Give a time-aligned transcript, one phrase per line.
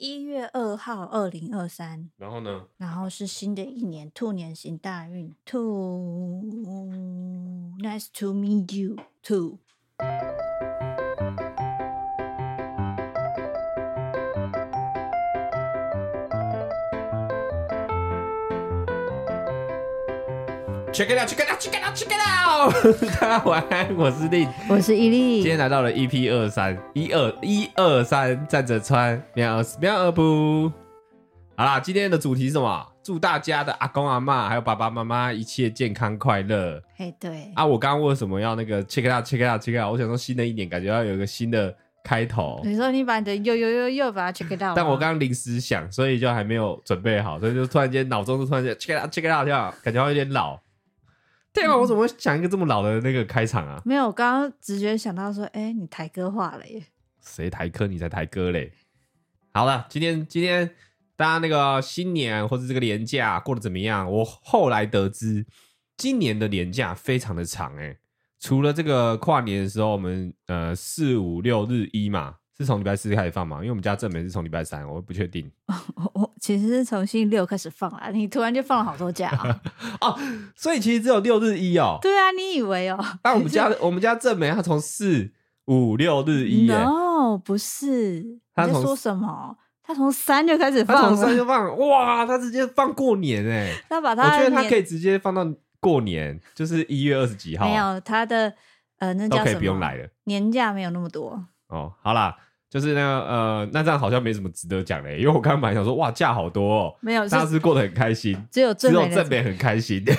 [0.00, 2.10] 一月二号，二零二三。
[2.16, 2.64] 然后呢？
[2.78, 5.34] 然后是新的一年，兔年行大运。
[5.44, 6.42] 兔
[7.82, 9.58] ，Nice to meet you, too.
[21.00, 22.74] Check it out, check it out, check it out, check it out！
[23.18, 25.40] 大家晚安，我是令，我是伊利。
[25.40, 30.70] 今天来到了 EP 二三，一二一二三，站着穿，喵二喵二不。
[31.56, 32.86] 好啦，今天的主题是什么？
[33.02, 36.78] 祝大家的阿公阿嬷还有爸爸妈妈一切健康快乐。
[36.94, 39.90] 嘿，对啊，我刚刚为什么要那个 check it out, check it out, check it out？
[39.90, 41.74] 我想说新的一年感觉要有一个新的
[42.04, 42.60] 开头。
[42.62, 50.60] 你说你把你的又又又又把它 check it out，但我刚刚临时想，所以就还没有准备好，所以就突然间脑中就突然间 check it out, check it out，这样感觉有点老。
[51.52, 53.82] 对啊，我怎么会想一个这么老的那个开场啊？
[53.84, 56.84] 没有，我刚刚直觉想到说，哎、欸，你台歌化了耶？
[57.20, 57.86] 谁台歌？
[57.86, 58.72] 你才台歌嘞！
[59.52, 60.74] 好了，今天今天
[61.16, 64.10] 大家那个新年或者这个年假过得怎么样？
[64.10, 65.46] 我后来得知，
[65.96, 67.98] 今年的年假非常的长哎，
[68.38, 72.36] 除了这个跨年的时候，我们呃四五六日一嘛。
[72.60, 73.56] 是从礼拜四开始放嘛？
[73.56, 75.50] 因为我们家正美是从礼拜三，我不确定。
[75.96, 79.60] 我我其实是从星期六开始放啊，你突然就放了好多假啊！
[80.02, 80.18] 哦，
[80.54, 81.98] 所以其实只有六日一哦。
[82.02, 83.02] 对啊，你以为哦？
[83.22, 85.30] 但我们家我们家正美他从四
[85.66, 89.56] 五六日一，no 不是，你在说什么？
[89.82, 93.74] 他从三就开始放，从三就放，哇，他直接放过年哎！
[93.88, 95.46] 他把他，我觉得他可以直接放到
[95.80, 97.66] 过年，就是一月二十几号。
[97.66, 98.52] 没有他的
[98.98, 99.44] 呃，那叫什么？
[99.44, 101.92] 都可以不用来了，年假没有那么多哦。
[102.02, 102.36] 好啦。
[102.70, 110.04] 就是那个呃，那这样好像没什么值得讲嘞，因为我刚刚本来想说，哇，假好多哦，没有，大家是过得很开心，只有正美，正美很开心。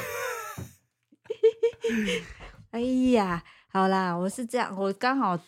[2.72, 2.82] 哎
[3.14, 5.40] 呀，好啦，我是这样，我刚好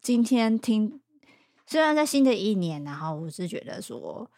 [0.00, 1.00] 今天听，
[1.66, 4.28] 虽然在新的一年，然后我是觉得说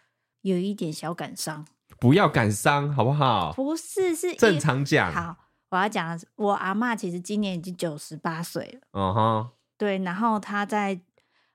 [0.43, 1.67] 有一点小感伤，
[1.99, 3.55] 不要感伤好不好？
[3.55, 5.11] 不是，是正常讲。
[5.11, 5.35] 好，
[5.71, 9.49] 我要讲的是，我阿嬷其实今年已经九十八岁了，嗯哼，
[9.79, 11.01] 对，然后她在。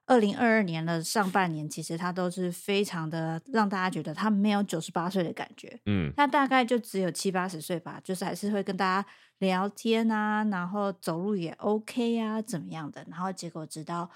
[0.08, 9.08] 二零二二年的上半年，其实他都是非常的让大家觉得他没有九十八岁的感觉，嗯，他大概就只有七八十岁吧，就是还是会跟大家
[9.40, 14.10] 聊天啊，然后走路也 OK 啊，怎么样的，然后结果直到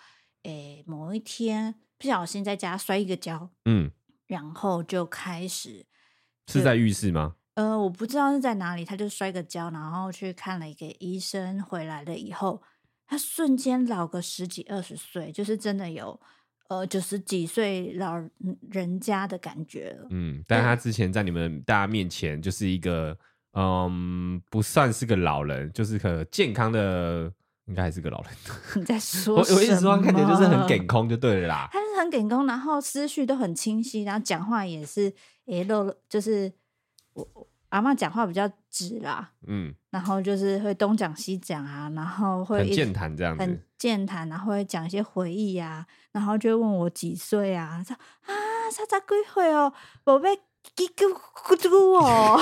[0.44, 3.92] 诶某一天不小心在家摔一个跤，嗯，
[4.28, 5.86] 然后就开始
[6.48, 7.36] 是在浴室吗？
[7.56, 12.64] 呃，我不知道是在哪里，他就摔个跤，然后去看了一个医生，回来了以后。
[13.12, 16.18] 他瞬间老个十几二十岁，就是真的有
[16.70, 18.16] 呃九十几岁老
[18.70, 20.08] 人家的感觉了。
[20.12, 23.18] 嗯，但他之前在你们大家面前就是一个
[23.52, 27.30] 嗯，不算是个老人，就是可健康的，
[27.66, 28.32] 应该还是个老人。
[28.80, 31.68] 你在 说我我一直说看起来就是很梗空就对了啦。
[31.70, 35.14] 他是很梗空，然后思绪都很清晰，然后讲话也是
[35.48, 36.54] 诶漏了，就是
[37.12, 37.28] 我。
[37.72, 47.96] 阿嬷讲话比较直啦，嗯，然后就是会东讲西讲啊，然后会很健谈这样子，很健谈，然后会讲一些回忆呀、啊，然后就会问我几岁啊，说
[48.26, 48.32] 啊，
[48.76, 49.72] 差差几岁哦，
[50.04, 50.36] 宝贝，
[50.76, 51.06] 几咕
[51.46, 52.38] 咕嘟哦，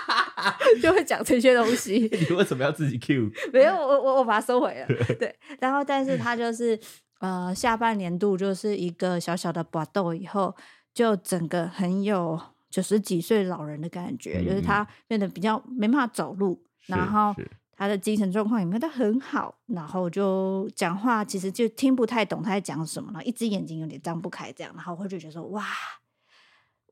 [0.80, 2.08] 就会讲这些东西。
[2.28, 3.30] 你为什么要自己 Q？
[3.52, 4.86] 没有，我我我把它收回了。
[5.18, 6.80] 对，然后但是他就是
[7.18, 10.56] 呃，下半年度就是一个小小的搏斗以后，
[10.94, 12.40] 就整个很有。
[12.70, 17.34] 九十几岁老人的感觉，嗯、就是他变得比较没办法走路，然后
[17.76, 25.64] 他的精神状况也没有很好，然后就讲话其实就听不太懂他在讲什么然后，一只眼睛有点张不开这样，然后我就觉得说哇，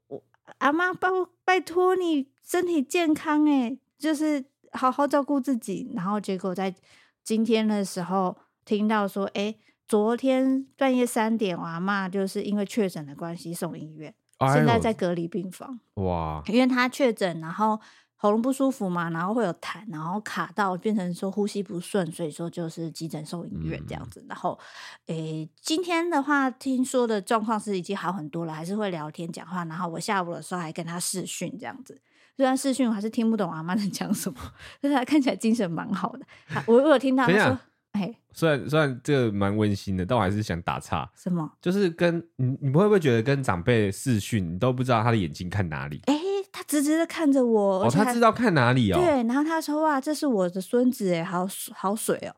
[0.09, 0.23] 我
[0.59, 1.09] 阿妈拜
[1.45, 6.75] 拜托你身体健康诶，就是好好照顾自己，然后结果在
[7.23, 9.55] 今天的时候听到说，哎，
[9.87, 14.15] 昨天半夜三点，我阿妈就是因为确诊的关系送医院。
[14.55, 17.81] 现在在隔离病房哇，因为他确诊，然后
[18.15, 24.21] 喉咙不舒服嘛，然后会有痰，然后卡到变成说呼吸不顺，所以说就是急诊送医院这样子。
[24.21, 24.59] 嗯、然后，
[25.07, 29.65] 诶，今天的话听说的状况是已经好很多了，还是会聊天讲话。
[29.65, 32.01] 然后我下午的时候还跟他视讯这样子，
[32.37, 34.39] 虽然视讯我还是听不懂阿妈在讲什么，
[34.81, 36.27] 但是他看起来精神蛮好的。
[36.67, 37.59] 我我有听到他说。
[38.33, 41.11] 虽然虽然这个蛮温馨的，但我还是想打岔。
[41.17, 41.51] 什么？
[41.61, 46.01] 就是跟你，你会不会觉得跟长辈视讯，你都不知道他的眼睛看哪里？
[46.07, 46.21] 哎、欸，
[46.53, 49.01] 他直直的看着我，哦，他知道看哪里哦。
[49.01, 52.35] 对，然后他说：“哇，这是我的孙子，哎，好好水哦，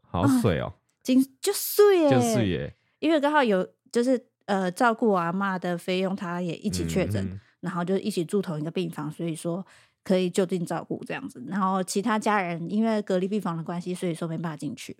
[0.00, 0.72] 好水哦，
[1.02, 2.74] 金、啊、就水，就水耶。
[3.00, 9.66] 因为刚好有就是呃照顾我阿妈的费用，他也一起确诊，嗯嗯，然后就一起住同一个病房，所以说。”
[10.04, 14.96] 可以就近照顾这样子，然后其他家人因为隔离病房的关系，所以说没办法进去。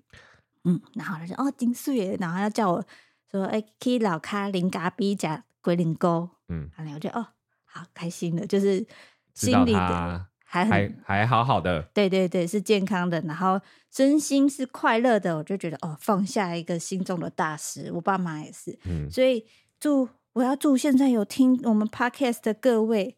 [0.64, 2.84] 嗯，然后他说哦，金岁，然后要叫我
[3.30, 7.26] 说，哎，可以老咖零嘎逼加龟苓膏，嗯，然后我觉得哦，
[7.64, 8.86] 好开心的，就是
[9.34, 13.60] 心里的他还还还好好的，对对对，是健康的，然后
[13.90, 17.90] 身心是快乐的，我就觉得哦，放下一个心中的大石。
[17.92, 19.44] 我爸妈也是，嗯，所以
[19.80, 23.16] 祝我要祝现在有听我们 podcast 的各位，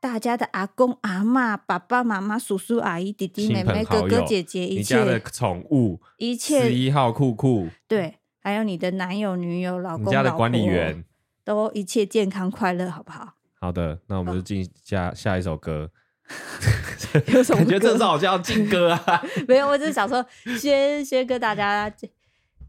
[0.00, 11.04] 大家的阿公阿嬷、爸爸妈妈、叔叔阿姨、弟弟妹妹、哥哥姐姐，一切宠物，一切十一号酷酷，对，还有你的男友、女友、老公、你家的管理婆员，
[11.44, 13.34] 都一切健康快乐，好不好？
[13.60, 15.90] 好的，那我们就进下下一首歌。
[17.32, 19.22] 有什么感觉这歌是好像要进歌啊？
[19.48, 20.24] 没有，我只是想说，
[20.60, 21.90] 先先跟大家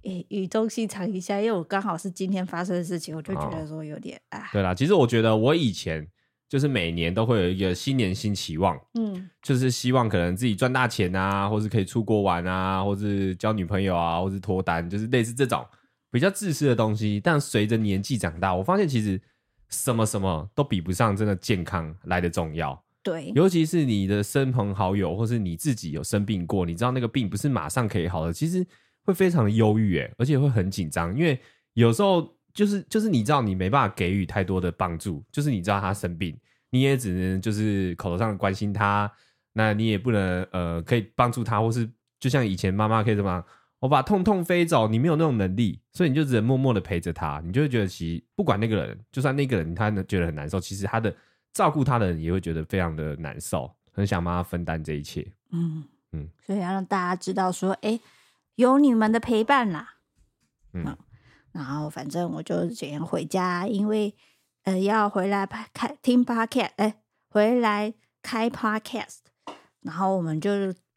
[0.04, 4.50] 诶语重心长一下，因为我刚好是今天发生的事情，我就觉得说有点啊。
[4.52, 6.08] 对啦，其实我觉得我以前
[6.50, 15.64] 就是每年都会有一个新年新期望，嗯，就是希望可能自己赚大钱啊，或是可以出国玩啊，或是交女朋友啊，或是脱单，就是类似这种
[16.10, 17.22] 比较自私的东西。
[17.24, 19.22] 但随着年纪长大，我发现其实
[19.70, 22.84] 什么什么都比不上真的健康来的重要。
[23.04, 28.66] 对，尤其是你的亲朋好友，或是你自己有生病过，你知道那个病不是马上可以好的，其实
[29.04, 31.40] 会非常的忧郁，哎，而且会很紧张，因为
[31.76, 36.38] 有时候就是就是你知道你没办法给予太多的帮助，就是你知道他生病，
[36.70, 39.12] 你也只能就是口头上关心他，
[39.54, 43.44] 那你也不能呃可以帮助他，或是就像以前妈妈可以怎么样，
[43.80, 51.16] 我把痛痛飞走，你没有那种能力，所以你就只能默默的陪着他，你就会觉得其实不管那个人，就算那个人他觉得很难受，其实他的。
[51.52, 55.28] 照顾他的人也会觉得非常的难受，很想帮他分担这一切。
[55.52, 58.00] 嗯嗯，所以要让大家知道说，哎，
[58.54, 59.96] 有你们的陪伴啦。
[60.74, 60.96] 嗯，
[61.52, 64.14] 然后反正我就今天回家，因为
[64.64, 66.96] 呃要回来拍开听 podcast，哎，
[67.30, 69.18] 回来开 podcast，
[69.82, 70.52] 然后我们就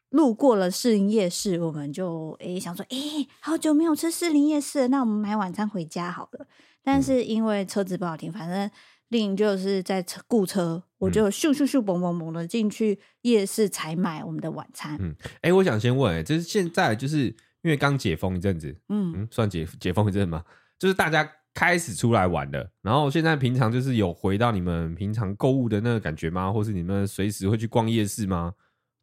[0.09, 6.47] 路过了士林夜市，我们就哎想说，哎，好久没有吃士林夜市，那我们买晚餐回家好了。
[6.83, 8.69] 但是因为车子不好停，反正。
[9.09, 14.97] 另就是在车雇车，我就咻咻咻嘣嘣嘣的进去夜市采买我们的晚餐。
[14.99, 20.43] 嗯，哎、欸，我想先问、欸，哎，就是现在就是因为刚解封一阵子，嗯嗯，算解解封一阵吗？
[20.77, 26.51] 就是大家开始出来玩了，然后现在平常就是有回到你们平常购物的那个感觉吗？
[26.51, 28.53] 或是你们随时会去逛夜市吗？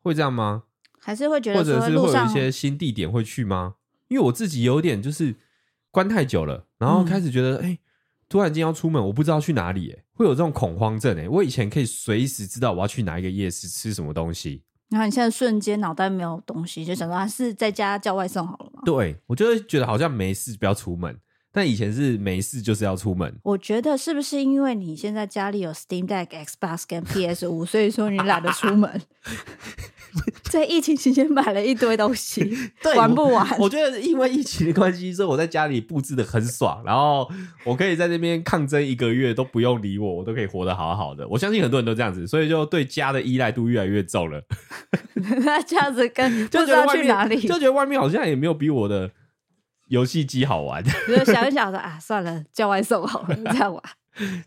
[0.03, 0.63] 会这样吗？
[1.01, 3.75] 还是会觉得，或者是会有一些新地点会去吗？
[4.09, 5.35] 因为我自己有点就是
[5.91, 7.71] 关太久了，然后开始觉得，哎、嗯。
[7.71, 7.79] 欸
[8.31, 18.83] 突然间要出门，我不知道去哪里，哎，会有这种恐慌症，哎，我以前可以随时知道我要去哪一个夜市吃什么东西，然后你现在瞬间脑袋没有东西，就想说还是在家叫外送好了嘛？
[18.85, 21.17] 对，我就会觉得好像没事不要出门，
[21.53, 23.33] 但以前是没事就是要出门。
[23.45, 29.01] 我觉得是不是因为你现在家里有 Steam Deck、Xbox 跟 PS 五，所以说你懒得出门？
[30.51, 32.43] 在疫情期间买了一堆东西，
[32.83, 33.65] 对，玩不完我。
[33.65, 37.31] 我觉得因为疫情的关系，所以我在家里布置的很爽，然后
[37.65, 41.27] 我可以在那边抗争一个月都不用理我，我都可以活得好好的。
[41.29, 44.43] 我相信很多人都这样子，所以就对家的依赖度越来越重了。
[45.15, 49.11] 那这样子跟不知道去哪里，就觉得外面好像也没有比我的
[49.89, 50.83] 游戏机好玩。
[51.07, 53.83] 就想一想说啊，算了，叫外送好了，这样玩。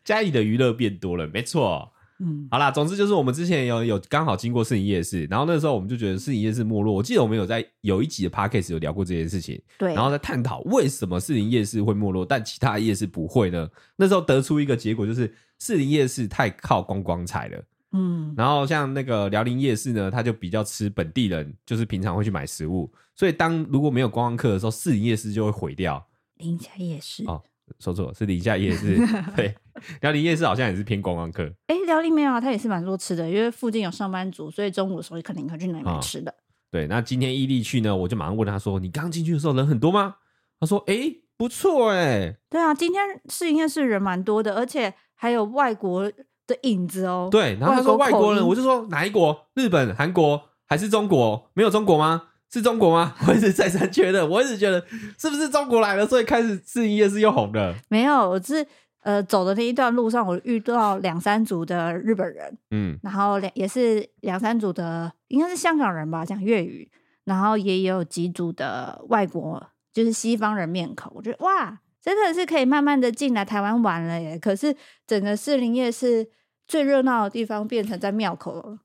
[0.04, 1.93] 家里的娱乐变多了，没错。
[2.26, 6.94] 嗯，好啦，总之就是我们之前有有刚好经过士林夜市，然后那时候我们就觉得士林夜市没落。
[6.94, 13.70] 我记得我们有在有一集的 podcast 有聊过这件事情，对，然后在探讨为什么士林夜市会没落，但其他夜市不会呢？
[13.98, 17.64] 那时候得出一个结果，就是士林夜市太靠观光财了。
[17.92, 26.08] 嗯，然后像那个辽宁夜市呢，它就比较吃本地人，就是平常会去买食物，所以当如果没有观光客的时候，士林夜市就会毁掉。
[26.38, 27.42] 宁夏夜市哦。
[27.80, 28.98] 说错是宁夏夜市，
[29.38, 29.56] 对，
[30.02, 31.44] 辽宁夜市好像也是偏观光客。
[31.68, 36.36] 哎、欸，辽宁没有啊，它也是蛮多吃的，因为附近有上班族，所以中午的时候肯定会去那里买吃的、哦。
[36.72, 40.16] 对，那今天伊利去呢，我就马上问他说：“你刚进去的时候人很多吗？”
[40.60, 46.12] 他说：“哎、欸，不错哎、欸。”对啊，今天士林夜市人蛮多的，而且还有外国
[46.48, 47.28] 的影子哦。
[47.30, 49.48] 对，然后他说外国人，我就说哪一国？
[49.56, 51.52] 日本、韩国还是中国？
[51.54, 52.30] 没有中国吗？
[52.52, 53.16] 是中国吗？
[53.28, 54.84] 我一直再三确认，我一直觉得
[55.18, 57.74] 是不是中国来了，所以开始士林夜市又红了。
[57.90, 58.64] 没有，我是
[59.04, 66.90] 呃走的那一段路上，我遇到两三组的日本人，嗯，然后两也是两三组的，应该是香港人吧，讲粤语，
[67.26, 69.62] 然后也有几组的外国，
[69.94, 71.12] 就是西方人面孔。
[71.16, 74.40] 我觉得哇，真的是可以慢慢的进来台湾玩了耶。
[74.40, 76.30] 可是整个士林夜市
[76.68, 78.80] 最热闹的地方变成在庙口了。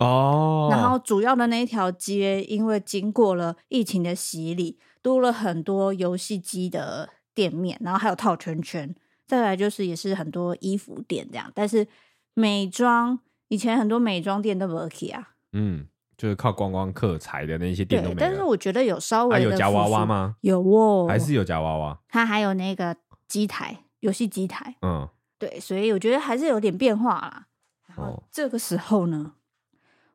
[0.00, 8.94] 哦，然后主要的那一条街，因为经过了疫情的洗礼，多了很多游戏机的店面，然后还有套圈圈。
[9.26, 11.86] 再来就是也是很多衣服店这样，但是
[12.34, 18.16] 美妆以前很多美妆店都没去啊，嗯，就是靠观光客财的那些店都没。
[18.16, 20.36] 但是我觉得有稍微的还有夹娃娃吗？
[20.42, 21.98] 有哦，还是有夹娃娃。
[22.08, 25.08] 它还有那个机台，游戏机台，嗯。
[25.36, 27.46] 对，所以我觉得还是有点变化啦。
[27.88, 29.34] 然后哦，这个时候呢，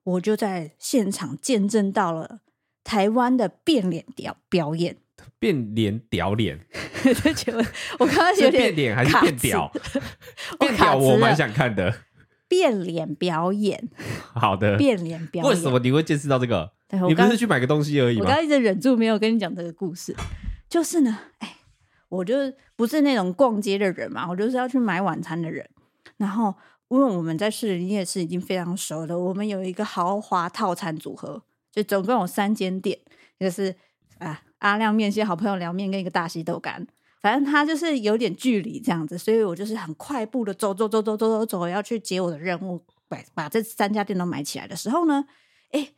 [0.04, 2.40] 我就在现场见证到了
[2.84, 4.98] 台湾的变脸表表演。
[5.40, 6.60] 变脸屌脸，
[7.04, 7.66] 就觉得
[7.98, 9.72] 我刚刚有 是点变脸还是变屌？
[10.60, 11.94] 变屌我蛮想看的。
[12.48, 13.90] 变脸表演，
[14.34, 15.54] 好的，变脸表演。
[15.54, 16.72] 为什么你会见识到这个？
[17.08, 18.36] 你不是去买个东西而已吗我刚？
[18.38, 20.16] 刚一直忍住没有跟你讲这个故事，
[20.68, 21.58] 就是呢，哎，
[22.10, 25.70] 我就是不是那种逛街的人嘛，我就是要去买晚餐的人。
[26.18, 26.52] 然后，
[26.90, 32.98] 因为我们在士林夜市已经非常熟了，我们有一个豪华套餐组合，就总共有三间店，
[33.40, 33.76] 就是
[34.18, 36.88] 啊阿亮面线、好朋友凉面跟一个大西豆干。
[37.22, 45.26] 反正他就是有点距离这样子，所以我就是很快步的走走走走走走走，要去接我的任务，把把这三家店都买起来的时候呢，
[45.72, 45.90] 哎。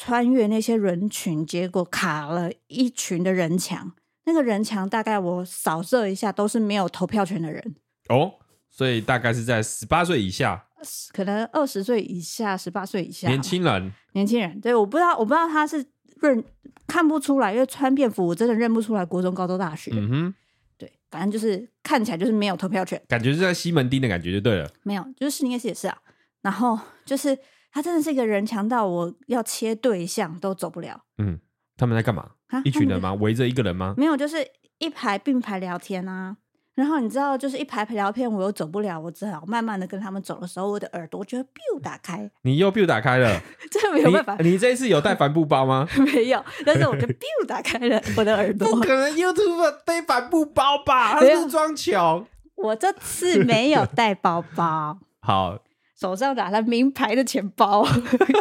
[0.00, 3.90] 穿越那些人群，结果卡了一群的人墙。
[4.26, 7.74] 那个人墙大概我扫射一下，都是没有投票权的人
[8.08, 8.34] 哦，
[8.70, 10.66] 所以大概是在十八岁以下，
[11.12, 14.60] 可能二十岁以下、十八岁以下年轻人，年轻人。
[14.60, 15.84] 对，我不知道，我不知道他是
[16.20, 16.44] 认
[16.86, 19.90] 看不出来，因为穿便服，我真的认不出来国中、高中、大学。
[19.94, 20.34] 嗯哼，
[20.76, 24.70] 对，反正就是看起来就是没有投票权，感觉是在西门町的感觉就对了。
[24.82, 25.98] 没有，就是应该是也是啊。
[26.42, 27.38] 然后就是。
[27.70, 31.04] 他真的是一个人强到我要切对象都走不了。
[31.18, 31.38] 嗯，
[31.76, 32.30] 他们在干嘛？
[32.64, 33.12] 一群人吗？
[33.12, 33.94] 围着一个人吗？
[33.98, 34.38] 没有，就是
[34.78, 36.38] 一排并排聊天啊。
[36.78, 42.30] 然后你知道，就是一排排聊天，我又走不了，我只好慢慢的跟他们走的时候，我的耳朵就会 biu 打开。
[42.42, 44.50] 你又 biu 打开了， 这没有办法你。
[44.50, 45.88] 你这一次有带帆布包吗？
[46.14, 48.70] 没有，但是我就 biu 打开了我的耳朵。
[48.70, 51.14] 不可能，YouTube 背帆布包吧？
[51.14, 52.24] 他是装穷。
[52.54, 55.00] 我这次没有带包包。
[55.20, 55.58] 好。
[55.98, 57.84] 手上拿了名牌的钱包，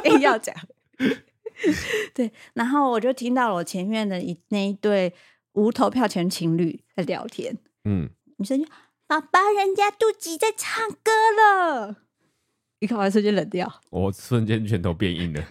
[0.05, 0.55] 硬要讲。
[2.13, 5.11] 对，然后我就听到了我前面的一那一对
[5.53, 7.57] 无投票权情侣在聊天。
[7.83, 8.67] 嗯，女生就
[9.07, 11.97] ：“爸爸，人家肚脐在唱歌了。”
[12.79, 15.43] 一看完瞬间冷掉，我瞬间拳头变硬了。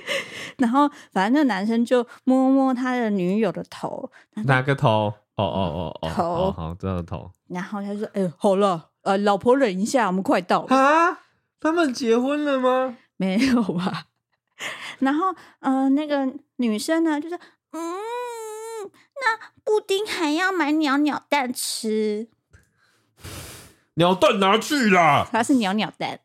[0.58, 4.10] 然后，反正那个男生就摸摸他的女友的头，
[4.44, 5.12] 哪个头？
[5.36, 7.30] 哦哦哦哦，头，好，这个头。
[7.48, 11.20] 然后他就说：“哎、欸，好了，呃，老婆忍一下，我们快到了。”啊。
[11.58, 12.96] 他们结婚了吗？
[13.16, 14.06] 没有吧。
[15.00, 17.38] 然后，嗯、呃，那个女生呢，就是
[17.72, 17.94] ：“嗯，
[19.20, 22.28] 那布丁还要买鸟鸟蛋吃。”
[23.94, 25.26] 鸟蛋拿去啦！
[25.32, 26.20] 它是鸟鸟蛋，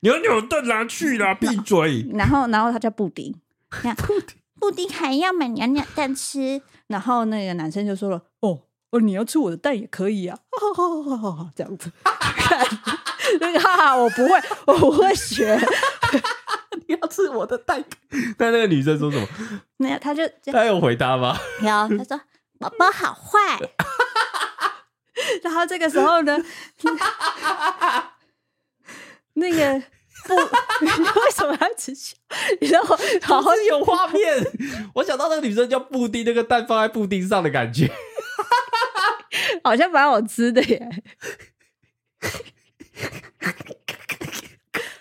[0.00, 1.32] 鸟鸟蛋拿去啦！
[1.40, 2.06] 闭嘴。
[2.12, 3.34] 然后，然后他叫布丁。
[3.96, 6.60] 布丁，布丁还要买鸟鸟蛋吃。
[6.86, 8.60] 然后那个男生就说了：“哦，
[8.90, 10.38] 哦，你要吃我的蛋也可以啊。
[10.76, 11.90] 哦”这样子。
[13.40, 15.58] 那个哈哈，我不会，我不会学。
[16.86, 17.82] 你要吃我的蛋？
[18.36, 19.26] 但那个女生说什么？
[19.78, 20.22] 没有，他就
[20.52, 21.34] 他有回答吗？
[21.62, 22.20] 有，他说
[22.58, 23.58] 宝宝好坏。
[25.42, 26.38] 然后这个时候呢，
[29.34, 29.82] 那个
[30.26, 30.34] 布，
[30.80, 32.16] 你为什么要吃笑？
[32.60, 34.44] 你知道我好好有画面，
[34.94, 37.90] 我想到那个女生叫布丁，那个蛋放在布丁上的感觉，
[39.62, 41.04] 好像蛮好吃的耶。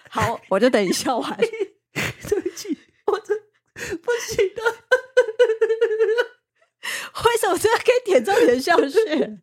[0.09, 1.37] 好，我就等你笑完。
[1.37, 1.49] 对
[2.39, 3.37] 不起，我真
[3.75, 4.75] 不行了。
[7.25, 9.39] 为什么这可以点中你的笑穴？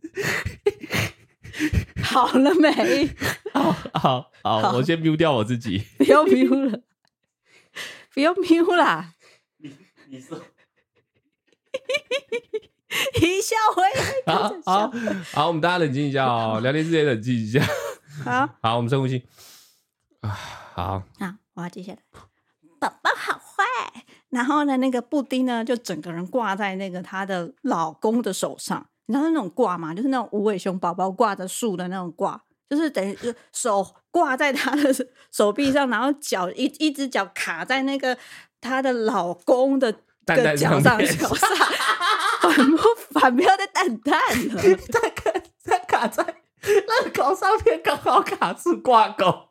[2.03, 3.15] 好了没？
[3.53, 5.85] 好好好，我先 mute 掉我自己。
[5.99, 6.81] 不要 mute 了，
[8.13, 9.15] 不要 mute 啦。
[9.59, 9.77] 你
[10.09, 10.41] 你说，
[13.21, 13.83] 一笑回。
[14.27, 14.93] 好好
[15.33, 17.65] 好，我们大家冷静一下哦，聊天之前冷静一下。
[18.25, 19.25] 好好，我们深呼吸。
[20.21, 20.31] 啊，
[20.75, 21.99] 好，好，我要接下来。
[22.81, 23.50] 宝宝好坏，
[24.31, 28.87] 然后呢，那个布丁呢，就整个人挂在那个她的老公的手上。
[29.07, 29.93] 你知道那种挂吗？
[29.93, 34.95] 就是那种无尾熊宝宝挂着树的那种挂，就是等于就手挂在她的
[35.33, 38.17] 手臂上，然后脚一一只脚卡在那个
[38.61, 39.93] 她的老公的
[40.25, 41.49] 的脚上，脚上
[42.41, 42.79] 反不
[43.19, 44.21] 反不要再蛋蛋
[44.55, 49.49] 了，再卡再卡在那个狗上面，刚好卡住挂钩。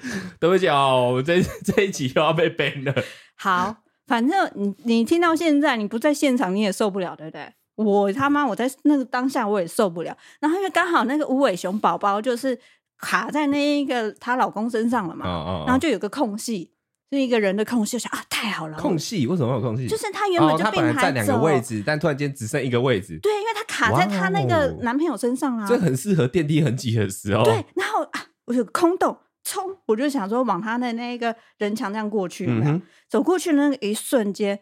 [0.40, 3.04] 对不起哦，我这这一集又要被 ban 了。
[3.34, 7.48] 好，反正你你听到现在，你不在现场你也受不了，对不对？
[7.76, 10.16] 我他妈我在那个当下我也受不了。
[10.40, 12.58] 然后因为刚好那个无尾熊宝宝就是
[12.98, 16.72] 卡在那一个她老公身上了嘛，哦哦哦然后就有个空隙，
[17.08, 18.76] 就一个人的空隙，我想啊，太好了。
[18.76, 19.86] 空隙为什么有空隙？
[19.86, 23.16] 就是他原本就并排、占两个位置，但突然间只剩一个位置。
[23.22, 25.68] 对，因为他卡在他那个男朋友身上啊。
[25.68, 27.44] 这很适合电梯很挤的时候。
[27.44, 29.16] 对，然后啊，我有个空洞。
[29.50, 29.76] 冲！
[29.86, 34.60] 我就想说往他的那个人墙这样过去，嗯，走过去的那个一瞬间，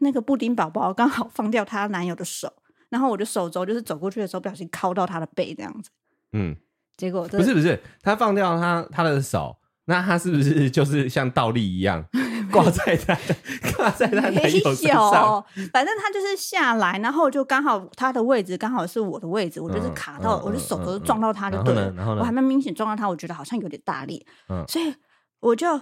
[0.00, 2.52] 那个布丁宝宝刚好放掉她男友的手，
[2.90, 5.90] 然后我的手肘就是走过去的时候不小心敲到他的背这样子，
[6.32, 6.54] 嗯，
[6.98, 12.04] 结果不是不是，他放掉他他的手，那他是不是就是像倒立一样
[12.52, 13.16] 挂在他
[13.76, 15.44] 挂在他男友身上？
[15.72, 21.92] 反正他就是下来，然后就刚好他的位置刚好是我的位置，我就是卡到，嗯嗯、我的手都撞到他就对了。
[22.18, 24.94] 我还蛮明显撞到他，我觉得好像有点大力，嗯、所以
[25.40, 25.80] 我就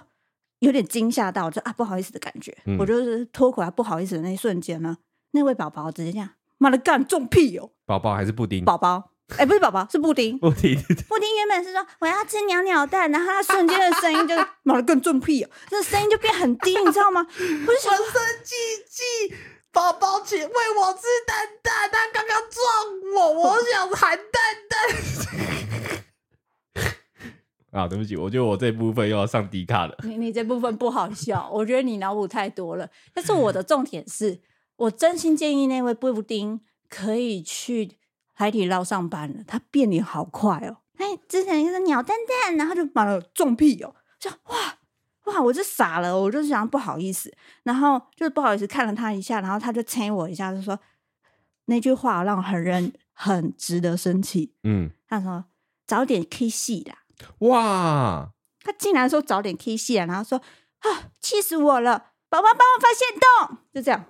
[0.60, 4.96] 有点惊吓到，就啊不好意思的感觉，嗯、我就是脱口而不好意思的那一瞬间呢，
[5.32, 7.70] 那位宝宝直接这样，妈的干中屁哦！
[7.84, 8.64] 宝宝还是布丁？
[8.64, 9.10] 宝宝。
[9.30, 10.38] 哎、欸，不是宝宝，是布丁。
[10.38, 17.26] 布丁，布丁原本是说我要吃鸟鸟蛋，然后他瞬间的声音就妈的更重屁哦，这声音就变很低，你知道吗？
[17.28, 18.04] 我就想生
[18.44, 18.54] 气
[18.88, 19.34] 气，
[19.72, 22.64] 宝宝请喂我吃蛋蛋，他刚刚撞
[23.16, 24.24] 我，我想喊蛋
[24.70, 24.78] 蛋。
[27.72, 29.98] 啊，对不起，我觉得我这部分又要上迪卡了。
[30.04, 32.88] 你你这部分不好笑，我觉得你脑补太多了。
[33.12, 34.40] 但是我的重点是，
[34.76, 37.98] 我真心建议那位布丁可以去。
[38.38, 40.76] 海底捞上班了，他变脸好快哦！
[40.98, 44.78] 哎，之前一个鸟蛋蛋，然后就把了重屁哦，就哇
[45.24, 50.78] 哇，我就傻了，我就想不好意思，然后就不好意思看了他一下，然后他就亲我一下，就说
[51.64, 54.54] 那句话让很人很值得生气。
[54.64, 55.46] 嗯，他说
[55.86, 56.98] 早点 K 戏啦，
[57.38, 58.30] 哇！
[58.62, 60.38] 他竟然说早点 K 戏啊，然后说
[60.80, 63.08] 啊，气死我了，宝宝帮我发限
[63.48, 64.04] 动，就这样，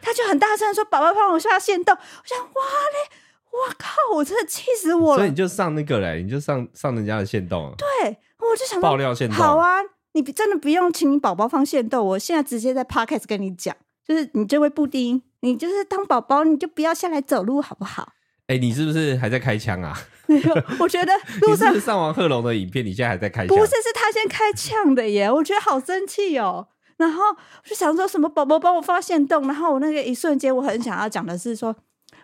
[0.00, 3.16] 他就很大声说宝宝帮我发限动，我想哇嘞。
[3.52, 3.90] 哇靠！
[4.14, 5.18] 我真的气死我了。
[5.18, 7.72] 所以你就上那个嘞，你就上上人家的线动。
[7.76, 9.36] 对，我就想爆料线动。
[9.36, 9.78] 好啊，
[10.12, 18.12] 你真的不用请你宝宝放线动，我现在直接在 podcast 跟你讲，就是你这位布丁，你就是当宝宝，你就不要下来走路好不好？
[18.48, 19.96] 哎、欸，你是不是还在开枪啊？
[20.26, 23.56] 没有，我觉得 路上你是是上完贺龙的影片，你现在还在开枪？
[23.56, 25.30] 不是，是他先开枪的耶！
[25.30, 26.68] 我觉得好生气哦。
[26.96, 31.74] 然后我就想说什么宝宝帮我发限动，然后我那个一瞬间，我很想要讲的是说，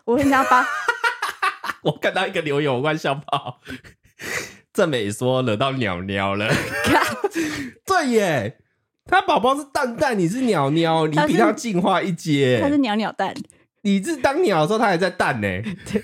[0.04, 0.66] 我很想要把。
[1.82, 3.60] 我看到一个留言，我快笑爆。
[4.72, 6.48] 正美说惹到鸟鸟了，
[7.86, 8.58] 对耶，
[9.04, 13.34] 他宝宝是蛋蛋，你是鸟鸟，你比他进化一阶，他是鸟鸟蛋，
[13.82, 15.48] 你是当鸟的时候，他还在蛋呢。
[15.90, 16.02] 对，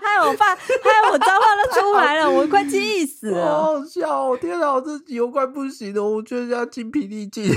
[0.00, 4.38] 害我爸，害我脏话都出来了，我快气死了，好好笑哦！
[4.40, 7.52] 天哪，我自己又快不行了，我觉得要精疲力尽。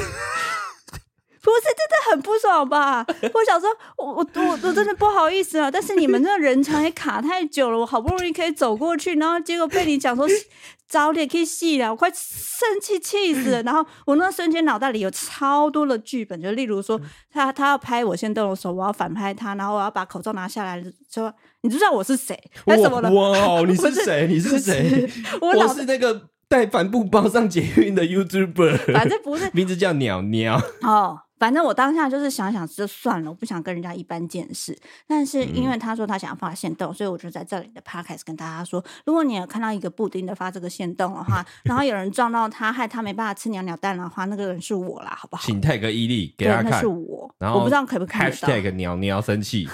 [1.46, 3.06] 不是，真的很不爽吧？
[3.34, 5.70] 我想说，我我我我真的不好意思啊。
[5.70, 10.28] 但是你们那人墙也卡太久了，我好不容易可以走过去，然后结果被你讲说
[10.90, 13.62] 早点可以戏了，我快生气气死了。
[13.64, 17.00] 然后我那瞬间脑袋里有超多的剧本，就例如说
[17.32, 21.32] 他他要拍我先动的手，我要反拍他，然后我要把口罩拿下来，说
[21.62, 22.40] 你知道我是谁？
[22.66, 23.12] 为什么呢？
[23.12, 24.26] 哇，你是谁？
[24.28, 25.08] 你是谁？
[25.42, 31.20] 我我是那个带帆布包上捷运的 YouTuber，反正不是名字叫鸟鸟哦。
[31.38, 34.78] 反正我当下就是想想就算了，我不想跟人家一般见识。
[35.06, 45.44] 但是因为他说他想要发限动，所以我就在这里的 podcast 跟大家说：如果你有看到一个布丁的发这个限动的话， 然后有人撞到他，害他没办法吃鸟鸟蛋的话，那个人是我啦，好不好？
[45.46, 47.34] 请 tag 伊利给他看，那是我。
[47.38, 49.68] 然后我不知道可不可以 hashtag 鸟鸟生气，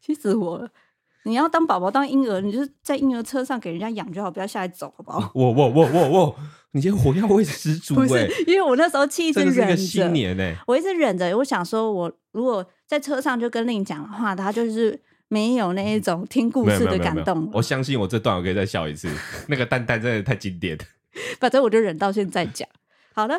[0.00, 0.68] 气死我了！
[1.28, 5.30] 你要当宝宝当婴儿，你就是在婴儿车上给人家养就好，不要下来走，好不好？
[5.36, 6.36] 我我我我我。
[6.72, 8.28] 你这火药味十足哎！
[8.46, 11.34] 因为我那时候气一直忍着，新年哎，我一直忍着。
[11.38, 17.48] 我想说，我如果在车上就跟令讲的话，他就是没有那一种听故事的感动。
[17.54, 19.08] 我相信我这段我可以再笑一次，
[19.48, 20.76] 那个蛋蛋真的太经典。
[21.40, 22.68] 反正我就忍到现在讲。
[23.14, 23.34] 好了，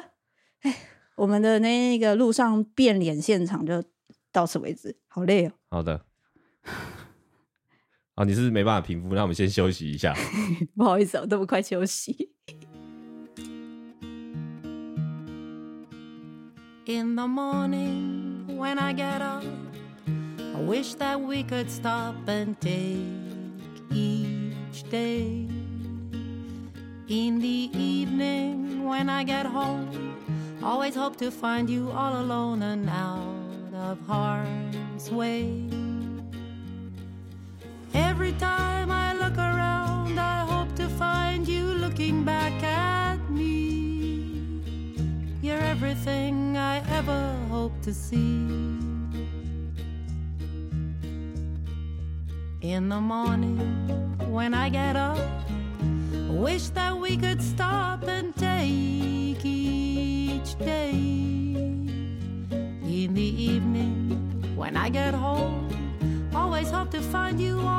[0.64, 0.76] 哎，
[1.16, 3.84] 我们的那个路上变脸现场就
[4.32, 4.98] 到此为止。
[5.08, 5.52] 好累哦。
[5.70, 6.02] 好的。
[8.20, 9.16] 哦，你是是没办法平复？
[9.16, 10.14] 那我们先休息一下。
[10.76, 12.32] 不好意思，我这么快休息。
[16.86, 19.46] In the morning when I get up,
[20.38, 23.00] I wish that we could stop and take
[23.90, 25.48] each day.
[27.08, 29.88] In the evening when I get home,
[30.62, 35.70] always hope to find you all alone and out of harm's way.
[37.94, 44.62] Every time I look around, I hope to find you looking back at me.
[45.42, 48.48] You're everything I ever hope to see.
[52.62, 53.58] In the morning
[54.30, 55.18] when I get up,
[56.28, 60.92] wish that we could stop and take each day.
[60.92, 65.70] In the evening when I get home,
[66.36, 67.79] always hope to find you all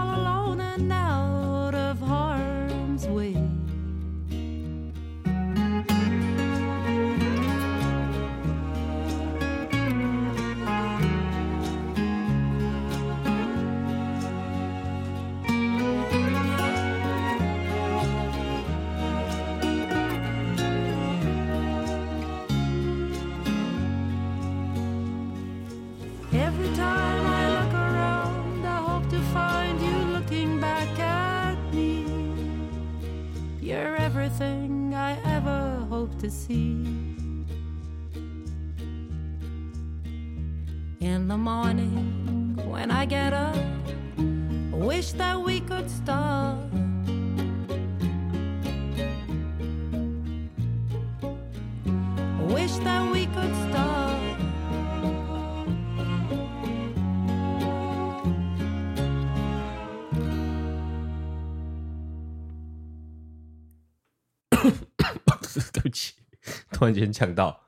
[66.91, 67.63] 然间呛到。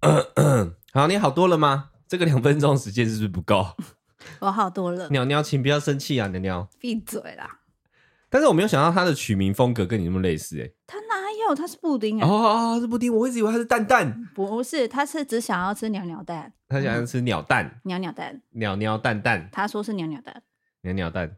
[0.92, 1.90] 好，你好多了吗？
[2.06, 3.66] 这个两分钟时间是不是不够？
[4.40, 6.68] 我好多了，鸟鸟，请不要生气啊，鸟鸟。
[6.78, 7.60] 闭嘴啦！
[8.28, 10.70] 但是我没有想到他的取名风格跟你那么类似，哎。
[10.86, 11.54] 他哪有？
[11.54, 12.28] 他是布丁啊！
[12.28, 14.28] 哦，是布丁，我一直以为他是蛋蛋。
[14.34, 16.52] 不是，他是只想要吃鸟鸟蛋。
[16.68, 19.48] 他想要吃鸟蛋，鸟鸟蛋，鸟鸟蛋蛋。
[19.52, 20.42] 他说是鸟鸟蛋，
[20.82, 21.36] 鸟鸟蛋。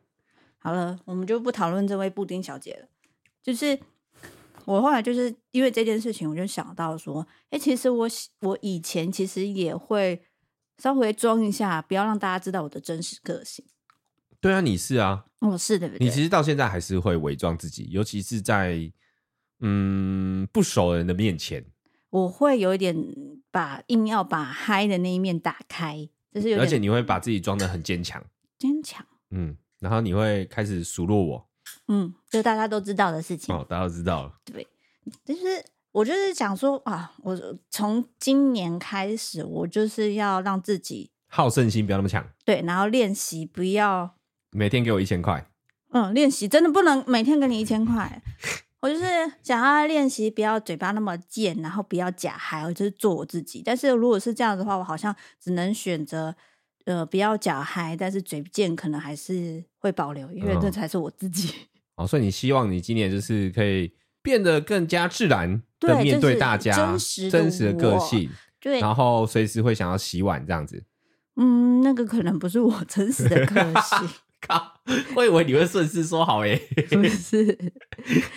[0.58, 2.88] 好了，我们就不讨论这位布丁小姐了。
[3.42, 3.78] 就是
[4.68, 8.06] 我后来就是因为这件事情，我就想到说，哎、欸，其实我
[8.40, 10.22] 我以前其实也会
[10.76, 13.64] 稍微装一下，不要让大家知道我的真实个性。
[14.42, 15.88] 对啊，你是啊，我是的。
[15.98, 18.92] 你其实到现在还是会伪装自己，尤其是在
[19.60, 21.64] 嗯不熟人的面前，
[22.10, 22.94] 我会有一点
[23.50, 28.22] 把硬要把嗨的那一面打开，就是有，而且你会把自己装的很坚强，
[28.58, 31.47] 坚强，嗯，然后你会开始数落我。
[31.88, 33.54] 嗯，就大家都知道的事情。
[33.54, 34.32] 哦，大家都知道了。
[34.44, 34.66] 对，
[35.24, 37.36] 就是我就是想说啊，我
[37.70, 42.24] 从今年开始，我就是要让自己好胜心不要那么强。
[42.44, 44.14] 对，然后练习不要
[44.50, 45.50] 每天给我一千块。
[45.90, 48.22] 嗯，练习真的不能每天给你一千块。
[48.80, 49.04] 我就是
[49.42, 53.60] 想要练习不要嘴巴那么贱，然后不要假嗨，我就是做我自己。
[53.64, 56.32] 但是如果是这样的话，我好像只能选择
[56.84, 61.52] 呃不要假嗨，但是嘴贱可能还是会保留，因为这才是我自己。
[61.98, 68.30] 哦，所以你希望你今年就是可以变得更加自然的面对大家，真实的真实的个性，
[68.60, 70.84] 对，然后随时会想要洗碗这样子。
[71.34, 74.08] 嗯，那个可能不是我真实的个性。
[74.40, 74.74] 靠，
[75.16, 76.56] 我以为你会顺势说好诶，
[76.88, 77.44] 不是，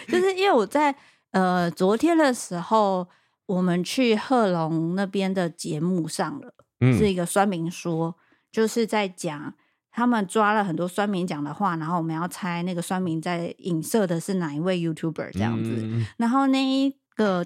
[0.07, 0.95] 就是因为我在
[1.29, 3.07] 呃昨天的时候，
[3.45, 8.15] 我们去贺龙那边的节目上了，嗯、是一个酸明说，
[8.51, 9.53] 就是在讲。
[9.91, 15.75] 他们抓了很多酸民讲的话，然后我们要猜那个酸民在影射的是哪一位 YouTuber 这样子。
[15.81, 17.45] 嗯、然后那一个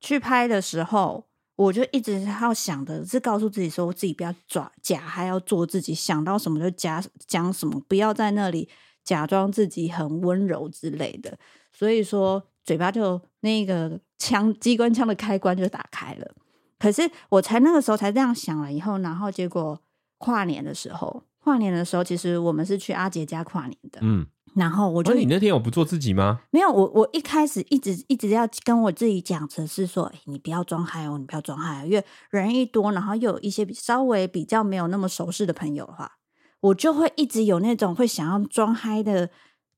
[0.00, 8.68] 去拍的时候，我就一直要想的是告诉自己说，我自己不要抓假，还要做自己，想到什么就假讲什么，不要在那里
[9.04, 11.38] 假装自己很温柔之类的。
[11.72, 16.34] 所以说，嘴巴就那个枪机关枪的开关就打开了。
[16.80, 19.80] 可是我才那个时候才这样想了以后，然后结果
[20.18, 21.22] 跨年的时候。
[21.42, 23.98] 跨年的时候，其实我们是去阿杰家跨年的。
[24.02, 26.40] 嗯，然后我就、哦、你那天有不做自己吗？
[26.50, 36.12] 没有，我我一开始一直一直要跟我自己讲的是说，欸、你不要装嗨哦，你不要装嗨哦，因为人一多，然后又有一些稍微比较没有那么熟识的朋友的话，
[36.60, 39.30] 我就会一直有那种会想要装嗨的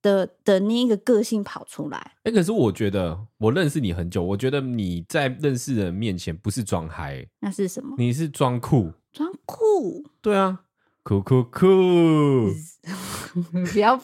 [0.03, 1.99] 的的那一个个性跑出来。
[1.99, 7.95] 哎、欸，可是我觉得我认识你很久，我觉得你在认识人面前不是装嗨，那是什么？
[7.99, 10.65] 你是装酷，装酷，对啊。
[11.03, 11.67] 酷酷酷！
[13.73, 14.01] 不要，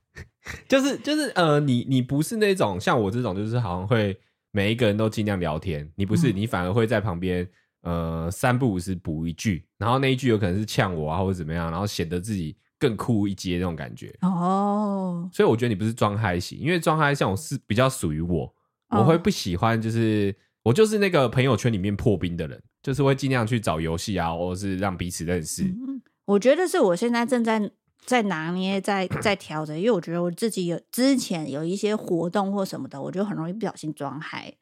[0.68, 4.18] 就是就是呃，你你不是那种像我这种，就是好像会
[4.50, 5.90] 每一个人都尽量聊天。
[5.96, 7.48] 你不是，嗯、你反而会在旁边
[7.82, 14.14] 呃三不五时补一句，然后那一句有可能是呛我啊，或者怎么样，然后显得自己更酷一阶那种感觉。
[14.20, 18.54] 哦，所以我觉得你不是装嗨型，因为装嗨像我是比较属于我，
[18.90, 25.62] 我会不喜欢，就是、哦、我就是那个朋友圈里面破冰的人，就是会尽量去找游戏啊，或者是让彼此认识。
[25.64, 27.70] 嗯我觉得是我现在正在
[28.06, 34.54] 在拿捏，在在 调整，因为我觉得我自己有之前有一些活动或什么的，我就很容易不小心装嗨，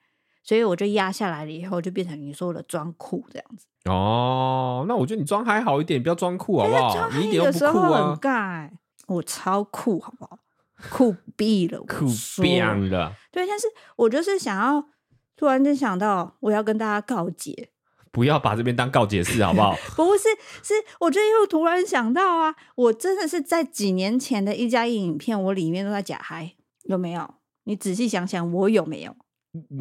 [0.42, 3.66] 所以我就压下来了，以后就变成你说的装酷这样子。
[3.85, 7.11] 哦，那我觉得你装嗨好一点，不要装酷好不好？
[7.11, 8.16] 你一点都不酷啊！
[8.20, 8.72] 盖，
[9.09, 10.38] 我超酷好不好？
[10.90, 13.12] 酷毙了，酷毙了。
[13.31, 14.85] 对，但是我就是想要
[15.37, 17.70] 突然间想到，我要跟大家告解。
[18.12, 19.75] 不要把这边当告解室， 好不好？
[19.96, 20.29] 不是，
[20.62, 26.53] 是我就又突然想到啊，我真的是在几年前的一家影片，我里面都在假嗨，
[26.85, 27.35] 有没有？
[27.64, 29.16] 你仔细想想，我有没有？
[29.70, 29.79] 嗯，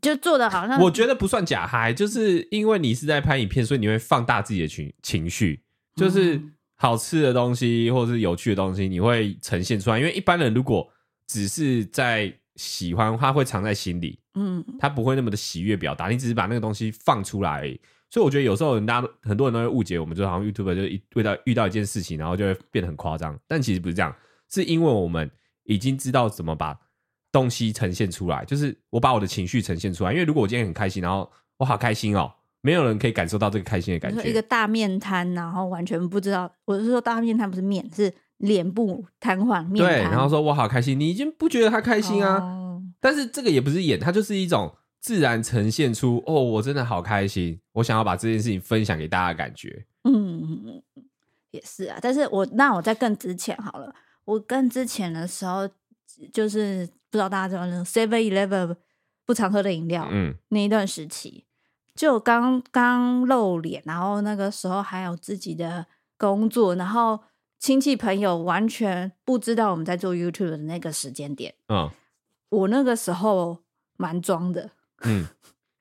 [0.00, 5.62] 就做的好像我觉得不算假嗨，就是因为你是在拍影片，所以你会放大自己的情情绪，
[5.94, 6.40] 就是
[6.76, 9.98] 好吃的东西或者是有趣的东西，你会呈现出来。
[9.98, 10.88] 因为一般人如果
[11.26, 14.18] 只是在喜欢，他会藏在心里。
[14.34, 17.80] 嗯，他不会那么的喜悦表达，你只是把那个东西放出来而已。
[18.10, 23.38] 所以我觉得有时候人家很多人都会误解我们，就好像 YouTuber 就一遇到遇到一件事情，然后就会变得很夸张。
[23.46, 24.14] 但其实不是这样，
[24.50, 25.30] 是因为我们
[25.64, 26.78] 已经知道怎么把
[27.30, 30.12] 东西呈现出来，就是我把我的情绪呈现出来。
[30.12, 34.22] 因为如果我今天很开心，然后我好开心哦，没有人可以感受到这个开心的感觉。
[34.28, 39.94] 一个大面瘫，然后完全不知道，我是说大面瘫不是面，是脸部瘫痪面瘫。
[39.94, 42.36] 对，然后说我好开心，你已经不觉得他开心啊？
[42.36, 49.86] 哦、但是这个也不是演，他就是一种自然呈现出哦，我真的好开心，我想要把这件事情分享给大家的感觉。
[50.04, 50.82] 嗯。
[51.52, 55.68] 也是啊，但是我那我在更之前好了，我更之前的时候，
[56.32, 58.74] 就是不知道大家知道那 Seven Eleven
[59.26, 61.44] 不常喝的饮料，嗯，那一段时期，
[61.94, 65.84] 就刚刚露脸，然后那个时候还有自己的
[66.16, 67.20] 工作，然后
[67.62, 71.88] 亲戚朋友完全不知道我们在做 YouTube 的那个时间点，嗯，
[72.48, 73.58] 我那个时候
[73.96, 74.72] 蛮装的，
[75.04, 75.26] 嗯，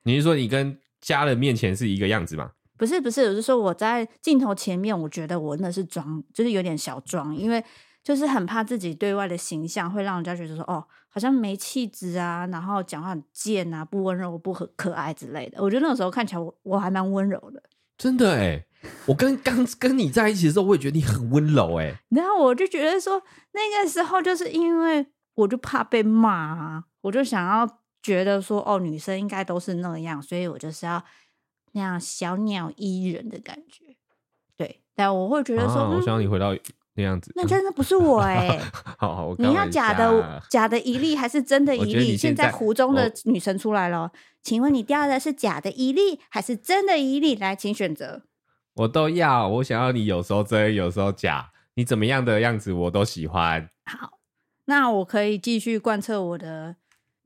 [0.03, 2.51] 你是说你跟家人面前是一个样子吗？
[2.77, 7.63] 不是不是，我是说我在镜头前面，我觉得我那是装，就是有点小装，因为
[8.03, 15.59] 就是很怕自己对外的形象会让人家觉得说，哦，好像没气质啊，然后讲话很贱啊，不温柔、不很可爱之类的。
[15.59, 17.63] 我觉得那个时候看起来我我还蛮温柔的，
[18.01, 18.65] 真的哎，
[19.05, 22.01] 我跟刚跟你在一起的时候，我也觉得你很温柔哎。
[22.09, 31.03] 然后我就觉得说，那个时候就是因为我就怕被骂啊，我就想要觉得说，哦，女生应该都是那样，所以我就是要。
[31.73, 33.95] 那样小鸟依人的感觉，
[34.57, 36.53] 对，但我会觉得说，啊、我想你回到
[36.95, 38.61] 那样子，那真的不是我 哎、欸。
[38.97, 42.17] 好好，我你要假的假的一粒还是真的一粒？
[42.17, 47.35] 现在湖中的女神出来了，哦、请问你掉的是假的一粒还是真的一粒？
[47.35, 48.23] 来，请选择。
[48.75, 53.69] 我都要，我想要你有时候真，有时候假，你怎么样的样子我都喜欢。
[53.85, 54.19] 好，
[54.65, 56.75] 那我可以继续贯彻我的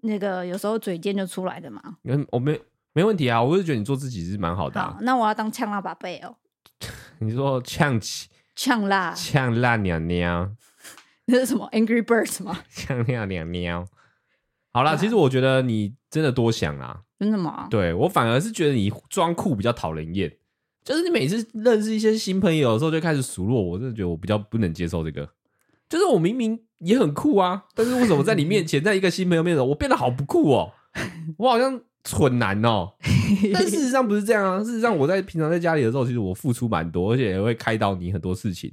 [0.01, 1.81] 那个有时候嘴贱就出来的吗？
[2.03, 2.59] 嗯，我没。
[2.97, 4.91] 没问题啊，我就觉得你做自己是蛮好的、啊。
[4.93, 6.33] 好，那我要当呛辣宝贝哦。
[7.19, 10.55] 你说呛起呛辣呛辣娘娘，
[11.27, 12.59] 那是什么 Angry Birds 吗？
[12.69, 13.87] 呛辣娘娘。
[14.71, 17.01] 好啦，啊、其实我觉得你真的多想啊。
[17.17, 17.67] 真的吗？
[17.69, 20.31] 对，我反而是觉得你装酷比较讨人厌。
[20.83, 25.27] 就是你每次认识一些新朋友的时候，就开始数落我，真的觉得我比较不能接受这个。
[25.87, 30.73] 就是我明明也很酷啊，但是为什么在你面前， 在一个新朋友面前，我变得好不酷哦？
[31.37, 31.81] 我好像。
[32.05, 32.93] 蠢男哦，
[33.53, 34.63] 但事实上不是这样啊。
[34.63, 38.71] 事实上，我在平常在家里的时候，其实我付出蛮多，而且也会开导你很多事情。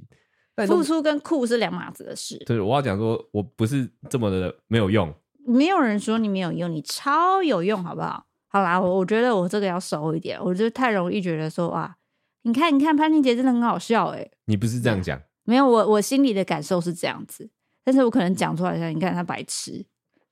[0.67, 2.37] 付出跟酷是两码子的事。
[2.45, 5.11] 对，我要讲说，我不是这么的没有用。
[5.45, 8.25] 没有人说你没有用，你超有用，好不好？
[8.47, 10.39] 好啦，我我觉得我这个要熟一点。
[10.39, 11.97] 我觉得太容易觉得说哇，
[12.43, 14.29] 你看，你看潘金杰真的很好笑哎。
[14.45, 15.19] 你不是这样讲？
[15.43, 17.49] 没有，我我心里的感受是这样子，
[17.83, 19.83] 但是我可能讲出来像你看他白痴，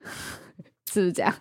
[0.94, 1.34] 是不是这样？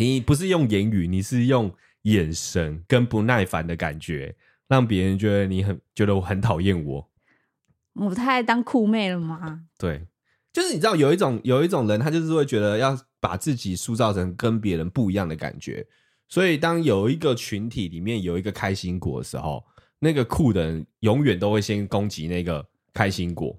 [0.00, 1.70] 你不是用言语，你是用
[2.02, 4.34] 眼神跟不耐烦的感觉，
[4.66, 7.10] 让别人觉得你很觉得我很讨厌我。
[7.92, 9.66] 我太爱当酷妹了吗？
[9.76, 10.06] 对，
[10.54, 15.86] 就是你知道有一种有一种人，他就是会觉得要把自己塑造成跟别人不一样的感觉。
[16.30, 19.62] 所以当有一个群体里面有一个开心果的时候，
[19.98, 23.54] 那个酷的人永远都会先攻击那个开心果。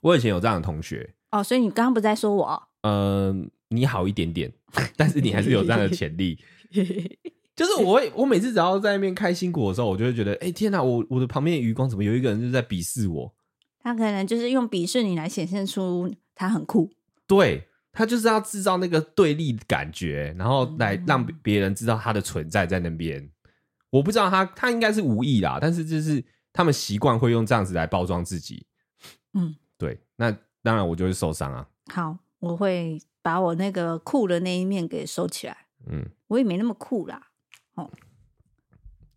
[0.00, 2.68] 我以前有这样的同学哦，所以你刚刚不在说我？
[2.80, 3.50] 嗯、呃。
[3.68, 4.52] 你好一点点，
[4.96, 6.38] 但是你还是有这样的潜力。
[7.56, 13.34] 就是我会，我每次只要在那边开心果的时候，我就会觉得，哎、欸，天哪，我我的旁边的余光怎么有一个人就在鄙视我？
[13.80, 16.88] 他可能就是用鄙视你来显现出他很酷。
[17.26, 23.20] 对，他就是要制造那个对立感觉，然后来让别人知道他的存在在那边。
[23.20, 23.30] 嗯、
[23.90, 28.64] 我不知道他，他应该是无意啦，但是就是他们习惯会用这样子来包装自己。
[29.34, 30.30] 嗯，对，那
[30.62, 31.66] 当然我就会受伤啊。
[31.92, 33.00] 好，我会。
[33.28, 37.28] 把我那个酷的那一面给收起来，嗯，我也没那么酷啦，
[37.74, 37.90] 哦，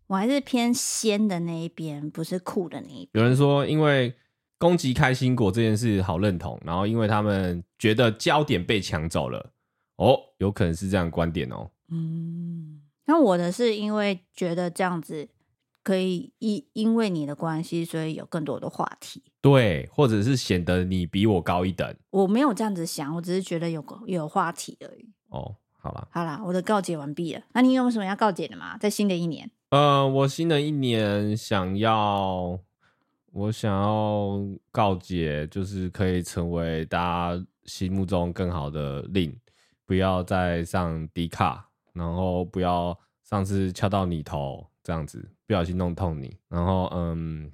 [0.06, 3.10] 我还是偏仙的那一边，不是酷的那一边。
[3.14, 4.14] 有人说，因为
[4.58, 9.54] 攻击开心果这件事好认同，然后因为他们觉得焦点被抢走了，
[9.96, 11.70] 哦，有可能是这样的观点哦。
[11.88, 15.30] 嗯，那我的是因为觉得这样子。
[15.84, 19.31] 可以因因为你的关系，所以有更多的话题。
[19.42, 21.94] 对，或者是显得你比我高一等。
[22.10, 25.10] 我没有这样子想，我只是觉得有有话题而已。
[25.30, 27.42] 哦，好了，好了，我的告解完毕了。
[27.52, 28.78] 那你有什么要告解的吗？
[28.78, 29.50] 在新的一年？
[29.70, 32.56] 呃，我新的一年想要，
[33.32, 34.38] 我想要
[34.70, 36.98] 告解，就是可以成为大
[37.36, 39.34] 家心目中更好的 Lin，
[39.86, 45.28] 不要再上低卡，然后不要上次敲到你头这样子。
[45.48, 47.50] 不小心弄痛你，然后嗯，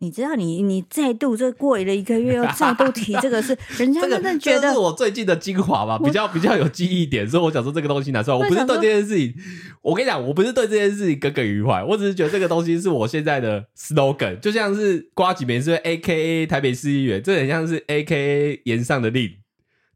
[0.00, 8.36] 你知道你，你你再度这过了一个月，又再度提这个事， 人家真的觉得、这个、是我最近的精华吧，比较比较有记忆点，所以我想说这个东西拿出来。
[8.36, 9.34] 我不是对这件事情，
[9.82, 19.30] 我跟你讲，我不是对这件事情耿耿于怀，我只是觉得这个东西是我现在的 slogan，就像是瓜吉没事 A K A 台北市议员，这很像是 A K A 炎上的令，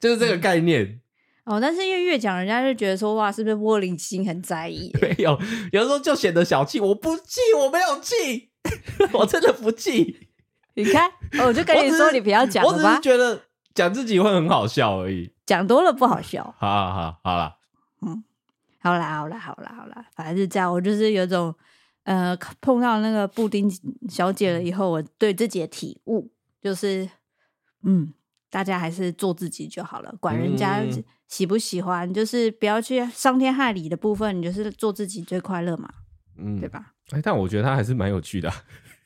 [0.00, 0.82] 就是这个概念。
[0.82, 0.98] 嗯
[1.44, 4.92] 哦，但是因为越讲，人家就觉得说，哇，是不是玻璃心很在意？
[5.02, 5.36] 没有，
[5.72, 6.78] 有时候就显得小气。
[6.78, 8.50] 我不气，我没有气，
[9.12, 10.28] 我真的不气。
[10.74, 11.10] 你看，
[11.44, 12.76] 我就跟你说，你不要讲了吧。
[12.76, 13.42] 我只是觉得
[13.74, 16.42] 讲自己会很好笑而已，讲多了不好笑。
[16.58, 17.56] 好好好，好了，
[18.00, 18.24] 嗯，
[18.80, 20.72] 好啦，好啦，好啦，好啦，反正是这样。
[20.72, 21.54] 我就是有种，
[22.04, 23.70] 呃，碰到那个布丁
[24.08, 26.30] 小姐了以后，我对自己的体悟
[26.62, 27.08] 就是，
[27.82, 28.12] 嗯。
[28.52, 30.82] 大家还是做自己就好了，管人家
[31.26, 35.88] 喜不喜欢，嗯、就是不要去伤天害理的部分，你就是做自己最快乐嘛，
[36.36, 36.92] 嗯，对吧？
[37.20, 38.54] 但我觉得他还是蛮有趣的、啊，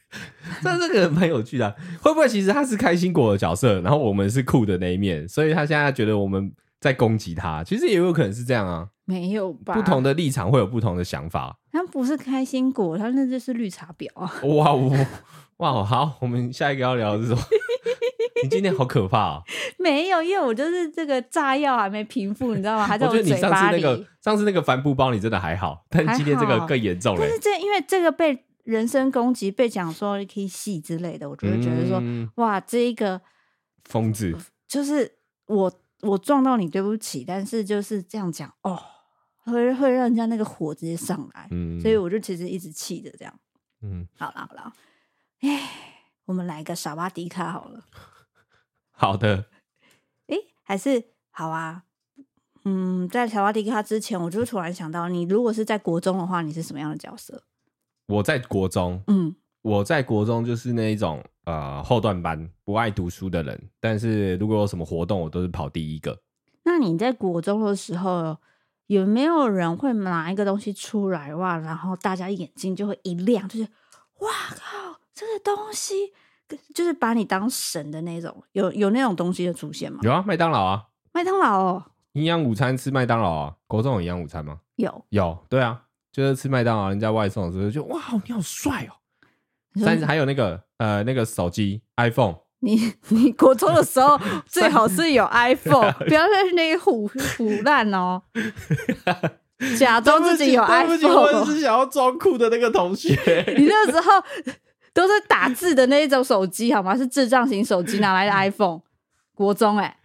[0.62, 9.74] 但这个人蛮有趣的、啊，会不会其实他是开心果的角色，然后我们是酷的那一面，所以他现在觉得我们在攻击他，其实也有可能是这样啊，没有吧？
[9.74, 14.32] 不同的立场会有不同的想法，他不是开心果，他那就是绿茶婊啊！
[14.42, 15.06] 哇哇
[15.58, 15.84] 哇！
[15.84, 17.40] 好，我们下一个要聊的是什么？
[18.42, 19.42] 你今天好可怕啊！
[19.78, 22.84] 没有，因为我就是这个炸药还没平复，你知道吗？
[22.86, 23.80] 还在我嘴巴里。
[23.80, 27.20] 上次那个上次那个帆布包，你真的还好，但今天这个更严重了。
[27.20, 33.20] 但是这因为这个被人身攻击，被讲说可以戏之类的，我就会觉得说，嗯、哇，这一个
[33.84, 34.36] 疯子，
[34.68, 35.10] 就是
[35.46, 38.78] 我我撞到你，对不起，但是就是这样讲哦，
[39.44, 43.32] 会会让人家那个火直接上来，嗯，所以我就其实一直气着这样，
[43.80, 44.72] 嗯，好了好了，
[45.40, 45.70] 哎，
[46.26, 47.84] 我们来个傻巴迪卡好了。
[48.92, 49.46] 好的，
[50.26, 51.84] 哎，还是好啊。
[52.64, 57.44] 嗯，在小瓦迪卡之前，我就突然想到，你如果是在国中的话，你是什么样的角色？
[58.06, 66.20] 我在国中，嗯，我在国中就是那一种呃后段班不爱读书的人，但是如果有什么活动，我都是跑第一个。
[66.64, 68.36] 那你在国中的时候，
[68.86, 71.56] 有没有人会拿一个东西出来哇？
[71.56, 73.68] 然后大家眼睛就会一亮，就是
[74.18, 76.12] 哇靠，这个东西。
[76.72, 79.98] 就是把你当神的那种，有有那种东西的出现吗？
[80.04, 84.60] 有啊，麦当劳啊，麦当劳哦，营养午餐吃麦当劳啊，国中有营养午餐吗？
[84.76, 88.94] 有有，对啊，就是吃麦当劳，人家外送的时候就哇，你好帅哦。
[89.84, 98.22] 但是还有那个呃那个手机 iPhone，你你国中的时候 最好是有 iPhone， 不要在那里唬唬烂哦，
[99.76, 103.10] 假装自己有 iPhone，我是想要装酷的那个同学，
[103.58, 104.22] 你那时候。
[104.96, 106.96] 都是打字的那一种手机，好吗？
[106.96, 108.80] 是智障型手机，哪来的 iPhone？
[109.34, 109.96] 国中哎、欸，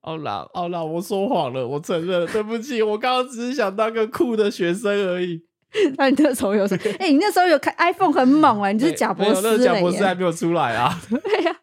[0.00, 5.44] 好啦好啦，我说谎了，我承认，对不起， 我刚刚只是想当个酷的学生而已。
[5.98, 6.80] 那你那时候有什么？
[6.98, 9.74] 哎、欸，你那时候有开 iPhone 很猛哎、欸，你就是贾博士嘞、欸。
[9.74, 10.98] 贾博士还没有出来啊。
[11.10, 11.60] 对呀、啊，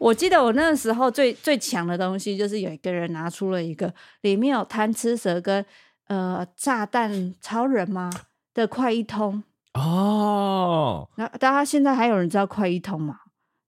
[0.00, 5.64] 我记得我那个时候最最强的东西，就是有一个人拿出了一个里面有贪吃蛇跟
[6.08, 8.10] 呃炸弹超人吗
[8.52, 9.44] 的快一通。
[9.76, 13.16] 哦，那大家现在还有人知道快译通吗？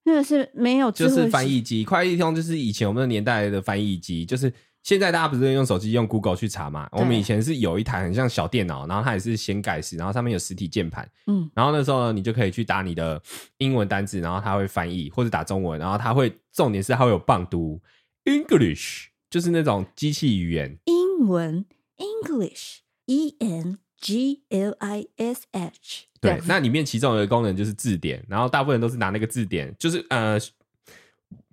[0.04, 1.84] 那个是没有，就是翻译机。
[1.84, 4.50] 快译通就是以前我们的年代的翻译机，就是
[4.82, 6.88] 现在大家不是用手机用 Google 去查嘛？
[6.92, 11.06] 我们以前是有一台很像小电脑，然后它也是掀盖式，然后上面有实体键盘。
[11.26, 13.20] 嗯，然后那时候呢，你就可以去打你的
[13.58, 17.78] 英文单字，然后它会翻译，或者打中文，然后它会重点是它会有棒读
[18.24, 21.66] English，就是那种机器语言英文
[21.98, 23.78] English E N。
[24.00, 30.38] G L I S H，对，那里面其中有一个功能就是字典，然后大部分人都是拿那个字典，就是呃，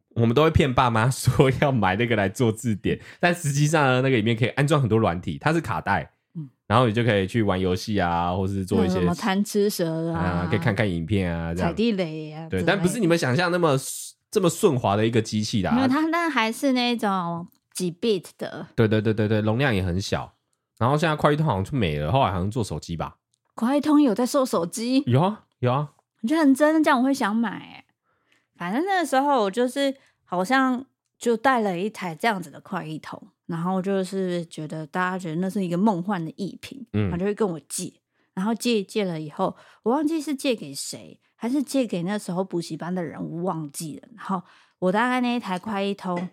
[0.10, 13.76] 我们都会骗爸妈说要买那个来做字典，但实际上呢，那个里面可以安装很多软体，它是卡带，嗯，然后你就可以去玩游戏啊，或是做一些什么贪吃蛇啊，啊，可以看看影片啊，踩地雷啊，对，但不是你们想象那么
[14.30, 20.35] 这么顺滑的一个机器啦，啊，因为它那还是那种几 bit 的，对对对对对，容量也很小。
[20.78, 23.18] 然后现在快译通好像就没了，后来好像做手机吧。
[23.54, 25.04] 快译通有在售手机？
[25.08, 27.86] 有啊有啊，我觉得很真，这样我会想买哎。
[28.56, 30.86] 反正那个时候我就是好像
[31.18, 37.94] 就带了一台这样子的快译通，然后就是觉得大家觉得那是一个梦幻的艺品，嗯，他就会跟我借，
[38.34, 44.08] 然后借借了以后，我忘记是借给谁，还是借给那时候补习班的人，我忘记了。
[44.16, 44.42] 然后
[44.80, 46.30] 我大概那一台快译通。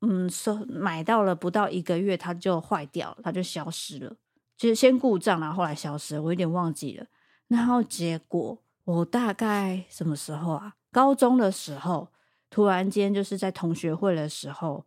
[0.00, 4.16] 嗯，说买到了不到一个月，它就坏掉了，它就消失了。
[4.56, 7.06] 就是先故障，然后后来消失了，我有点忘记了。
[7.48, 10.74] 然后结果我大概什么时候啊？
[10.90, 12.08] 高中的时候，
[12.48, 14.86] 突然间就是在同学会的时候，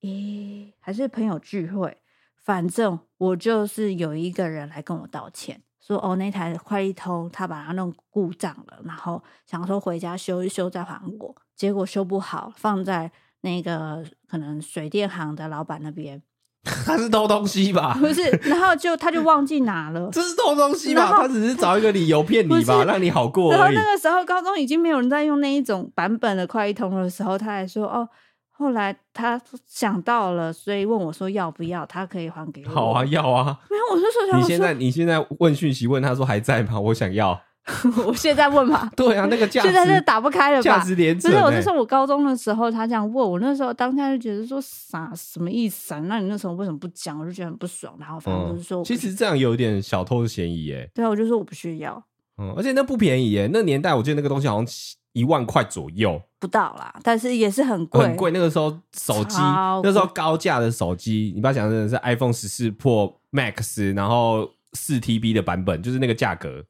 [0.00, 1.96] 咦，还是朋友聚会，
[2.36, 13.12] 反正我就是有一个人来跟我道歉，说哦，那台快递通他把它弄故障了，然后想说回家修一修再还我，结果修不好，放在
[13.44, 16.20] 那个可能水电行的老板那边。
[16.86, 17.94] 他是偷东西吧？
[18.00, 20.08] 不是，然后就他就忘记拿了。
[20.10, 21.12] 这是偷东西吧？
[21.12, 23.52] 他只是找一个理由骗你吧，让你好过。
[23.52, 28.08] 然后那个时候高中已经没有人在用那一种版本的快递通的时候，他还说哦。
[28.56, 32.70] 后来他想到了，所以问我说要不要，他可以还给我。
[32.70, 33.58] 好啊，要啊。
[33.68, 36.80] 没有，我就说，你现在你现在问讯息问他说还在吗？
[36.80, 37.38] 我想要。
[38.06, 38.90] 我现在问嘛。
[38.96, 40.62] 对啊，那个价现在是打不开了吧？
[40.62, 41.30] 价值连城。
[41.30, 46.00] 不是，我是说我高中的时候他这样问我，那时候当下就觉得说啥什么意思啊？
[46.00, 47.18] 那你那时候为什么不讲？
[47.18, 47.94] 我就觉得很不爽。
[47.98, 50.90] 然后反正就是说、嗯，其实这样有点小偷的嫌疑耶。
[50.94, 52.02] 对啊，我就说我不需要。
[52.38, 54.66] 嗯，而且那不便宜耶，那年代我记得那个东西好像。
[55.14, 58.32] 一万块左右，不到啦，但是也是很贵，很贵。
[58.32, 66.64] 那个时候手机，那时候高价的手机，你不要想真的是 iPhone 十四 Pro Max，然后四 TB 的版本，就是那个价格。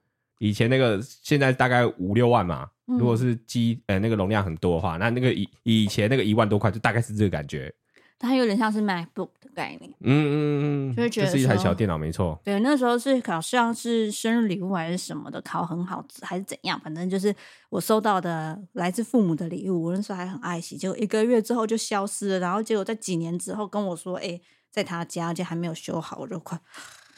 [0.48, 7.72] 以前那个现在大概五六万嘛，嗯、如果是机呃那个容量很多的话，那那个以以前那个一万多块，就大概是这个感觉。
[8.18, 12.38] 它有点像是 MacBook 的概念，嗯嗯嗯，就会觉得是一台小电脑，没错。
[12.44, 17.34] 对，那时候是好像是生日礼物还是什么的，考很好还是怎样，反正就是
[17.70, 26.58] 我收到的来自父母的礼物，我那时候还很爱惜，结果一个月之后就消失了，然后结果在几年之后跟我说，哎、欸，在他家，而且还没有修好，我就快。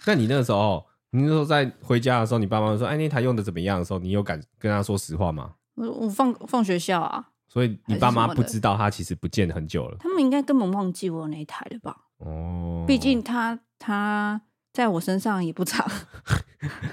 [0.07, 5.55] 那你那个时候，你那时候在回家的时候，你爸妈说，哎，那台用的怎么样的时候，你有敢跟他说实话吗？
[5.77, 7.29] 我我放放学校啊。
[7.49, 11.97] 所以你爸妈不知道他其实不见很久了，他们应该根本忘记我那一台了吧？
[12.19, 14.39] 哦，毕竟他他
[14.75, 15.89] 在我身上也不长，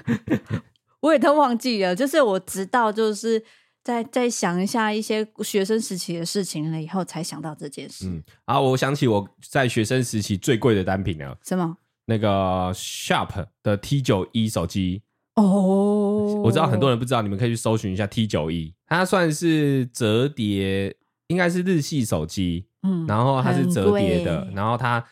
[1.00, 1.94] 我也都忘记了。
[1.94, 3.44] 就是我直到就是
[3.82, 8.06] 在在想一下一些学生时期的事情了以后，才想到这件事。
[8.08, 11.76] 嗯，啊，我想起我在学生时期最贵的单品了，什么？
[12.06, 15.02] 那个 Sharp 的 T 九一手机。
[15.36, 20.96] 哦，我知道很多人不知道，你们可以去搜寻一下 T 九一，它算是折叠，
[21.26, 25.04] 应该是日系手机，嗯，然后它是折叠的，然后它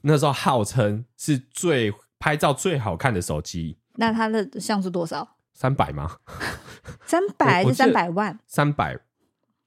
[0.00, 3.78] 那时候号称是最拍照最好看的手机。
[3.94, 5.36] 那它的像素多少？
[5.54, 6.16] 三百吗？
[7.06, 8.36] 三百还是三百万？
[8.48, 8.98] 三百，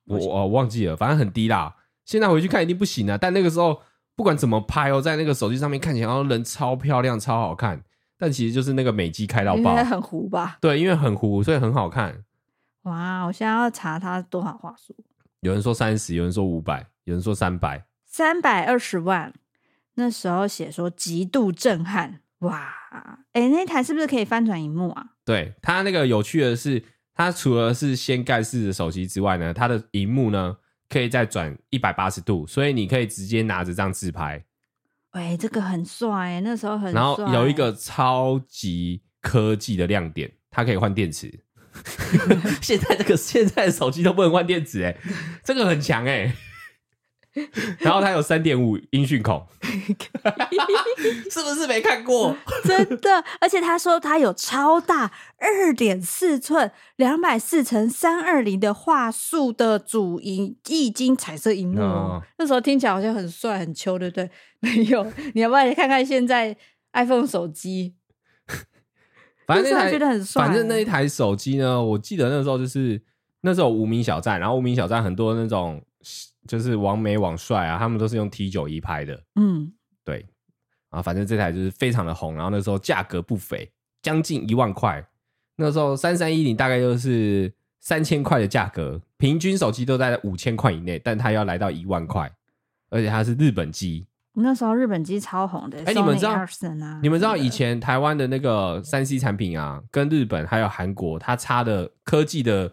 [0.07, 1.74] 我我忘记了，反正很低啦。
[2.03, 3.82] 现在回去看一定不行啊，但那个时候
[4.16, 7.84] 不管怎么拍哦，在那个手机上面看起来，人超漂亮，超好看。
[8.18, 10.57] 但其实就是那个美肌开到爆，很糊吧？
[10.61, 12.24] 对，因为很糊，所以很好看。
[12.84, 14.95] 哇，我现在要查它多少画素。
[15.41, 19.34] 有人说三十，有人说五百，有人说三百，三百二十万。
[19.95, 22.74] 那时候写说极度震撼，哇！
[23.34, 25.05] 哎、欸，那台是不是可以翻转荧幕啊？
[25.26, 30.55] 对，它那个有趣的是，它除了是掀盖式的手机之外呢，它的荧幕呢
[30.89, 34.43] 可以再转一百八十度，所以你可以直接拿着这样自拍。
[35.13, 37.01] 喂，这个很帅，那时候很帅。
[37.01, 41.41] 然后有一个超级科技的亮点，它可以换电池。
[42.61, 44.95] 现在这个现在的手机都不能换电池，哎，
[45.43, 46.33] 这个很强哎。
[47.79, 49.45] 然后它有三点五音讯孔，
[51.29, 52.36] 是不是没看过？
[52.63, 64.29] 真的，而且他说它有超大二点四寸两百四乘三二零的画素的主萤液晶彩色荧幕，哦，那时候听起来好像很帅很秋，对不对？
[64.61, 66.55] 没有，你要不要来看看现在
[66.93, 67.95] iPhone 手机？
[69.45, 73.01] 反正那台觉得很帅，反正那一台手机呢，我记得那时候就是
[73.41, 75.83] 那时候无名小站，然后无名小站很多那种。
[76.48, 79.24] 就是王美王帅啊，他们都是用 T 九一拍的。
[79.36, 79.74] 嗯，
[80.04, 80.26] 对
[80.89, 83.72] 啊，反正这台就是非常的红，然后那时候价格不菲，
[84.02, 85.06] 将近一万块。
[85.56, 92.32] 那时候三三一零大概就是三千块的价格，平均手机都在五千块以内，但它要来到一万块，
[92.89, 94.06] 而且它是日本机。
[94.34, 96.34] 那时候日本机超红的，哎、欸，你们知道？
[96.34, 102.72] 啊、你们知道以前台湾的那个三 C 产品啊，跟日本还有韩国，它差的科技的。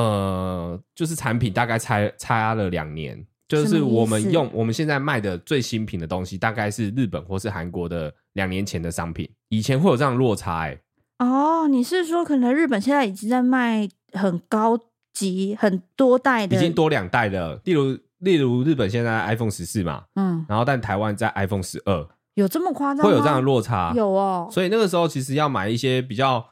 [0.00, 9.28] 呃，就是产品大概差差了两年，就是我们用我们现在卖的最新品的东西，大概是日本或是韩国的两年前的商品。
[9.50, 10.80] 以前会有这样落差哎、欸。
[11.26, 14.78] 哦，你是说可能日本现在已经在卖很高
[15.12, 23.04] 级、很多代的，已经多两代的，例如例如日本现在 iPhone 十四嘛，嗯，然后但台湾在 iPhone 十二，有这么夸张？
[23.04, 23.92] 会有这样的落差？
[23.94, 24.48] 有哦。
[24.50, 26.46] 所以那个时候其实要买一些比较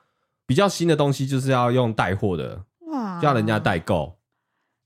[0.47, 2.65] 比较新的东西，就是要用带货的。
[3.21, 4.19] 叫人家代购，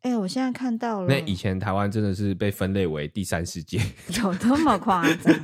[0.03, 1.07] 哎、欸，我现在看到了。
[1.09, 3.79] 那以前台湾真的是被分类为第三世界，
[4.23, 5.35] 有这么夸张？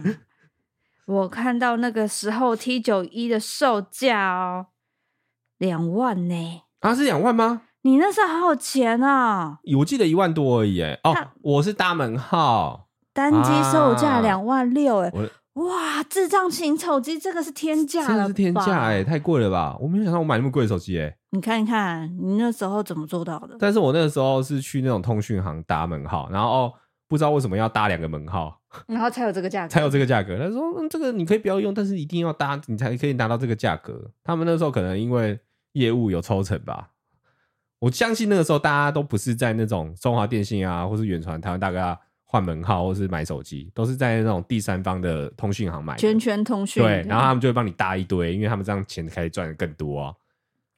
[1.06, 4.66] 我看到那个时候 T 九一的售价哦，
[5.58, 6.62] 两万呢。
[6.80, 7.62] 啊，是两万吗？
[7.82, 9.60] 你那时候好有钱啊！
[9.78, 10.82] 我记得一万多而已。
[10.82, 14.98] 哎，哦，我是大门号，单机售价两万六。
[14.98, 15.12] 哎，
[15.58, 19.76] 哇，智障型手机这个是天价了，真的是天价哎、欸，太贵了吧？
[19.80, 21.16] 我没有想到我买那么贵的手机哎、欸。
[21.30, 23.56] 你看一看，你那时候怎么做到的？
[23.58, 26.72] 但是我那个时候是去那种通讯行搭门号，然后、哦、
[27.08, 30.38] 不知道为什么要搭两个门号，然后才有这个价格，才有这个价格。
[30.38, 35.38] 他说：“嗯，这个你可以不要用，但是一定要搭，你才可以拿到这个价格。”他们那时候可能因为
[35.72, 36.90] 业务有抽成吧。
[37.80, 41.98] 我相信那个时候大家都不是在那种中华电信啊，或是远传、台湾大哥啊。
[42.30, 46.82] 换门号或是买手机，都是在那种第三方的通讯行买的，圈圈通讯。
[46.82, 50.14] 对，然后他们就会帮你搭一堆，因为他们这样钱可以赚的更多啊。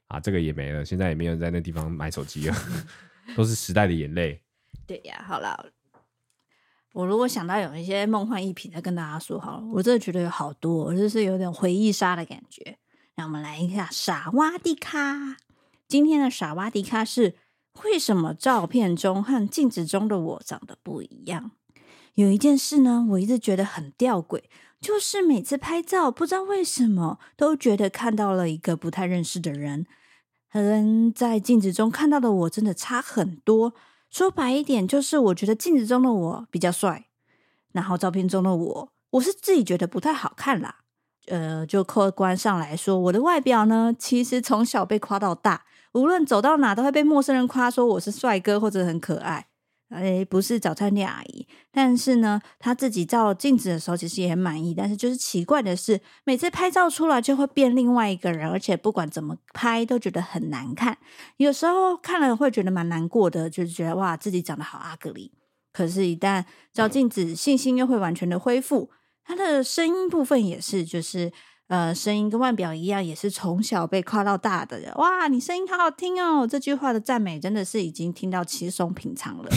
[0.07, 2.57] 啊，这个也没了，现在也没有人在那地方买手机了，
[3.35, 4.41] 都是时代的眼泪。
[4.87, 5.67] 对呀，好了，
[6.93, 9.65] 我如果想到有一些梦幻一品，再跟大家说好了。
[9.73, 12.79] 我真的觉得有好多，我就是有点回忆杀的感觉。
[13.17, 15.37] 让我们来一下傻哇迪卡。
[15.89, 17.35] 今天的傻哇迪卡是。
[17.85, 21.53] 为什么照片中和镜子中的我长得不一样？
[22.15, 24.43] 有一件事呢，我一直觉得很吊诡，
[24.81, 29.87] 就是每次拍照，不知道为什么都觉得看到了一个不太认识的人，
[30.49, 33.75] 和在镜子中看到的我真的差很多。
[34.11, 37.07] 说白一点，就是我觉得镜子中的我比较帅，
[37.73, 40.81] 然后照片中的我，我是自己觉得不太好看啦。
[41.27, 45.65] 呃，就客观上来说，我的外表呢，其实从小被夸到大。
[45.93, 49.47] 无论走到哪都会被陌生人夸说我是帅哥或者很可爱，
[49.89, 51.49] 哎，不是早餐店阿姨。
[51.73, 54.73] 但是呢，他自己照镜子的时候其实也很满意。
[54.73, 60.97] 但是就是奇怪的是，每次拍照出来就会变另外一个人，而且不管怎么拍都觉得很难看。
[61.39, 65.33] 有时候看了会觉得蛮难过的，就是觉得哇，自己长得好阿格里。
[65.73, 68.91] 可是，一旦照镜子，信心又会完全的恢复。
[69.25, 71.33] 他的声音部分也是，就是。
[71.71, 74.93] 呃，声音跟外表一样，也是从小被夸到大的人。
[74.97, 76.45] 哇，你声音好好听哦！
[76.45, 79.49] 这句话的赞美真的是已经听到稀松平常了。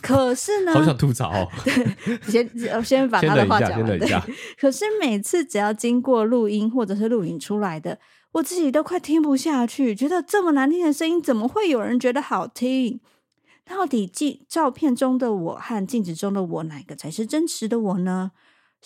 [0.00, 1.46] 可是呢， 好想吐槽哦。
[1.62, 3.98] 对，先先把他的话讲完。
[3.98, 4.08] 对，
[4.58, 7.98] 可是每次只要经过录音或者是录影出来的，
[8.32, 13.00] 我自己都快听不下去，觉得这么难听的声音，怎么会有人觉得好听？
[13.66, 18.30] 到底镜照片中的我和镜子中的我，哪个才是真实的我呢？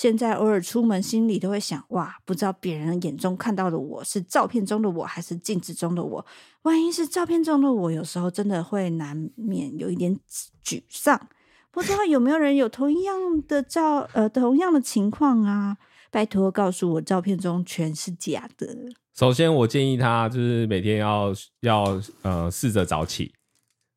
[0.02, 6.26] 现在偶尔出门，心里都会想：哇，不知道别人眼中看到的我是照片中的我，还是镜子中的我？
[6.62, 10.18] 万一是照片中的我，有时候真的会难免有一点
[10.64, 11.28] 沮丧。
[11.70, 15.76] 不知道有没有人有同样的照，呃，同样的情况啊？
[16.10, 18.76] 拜托告诉我，照片中全是假的。
[19.16, 23.32] 首先，我建议他就是每天要要呃试着早起。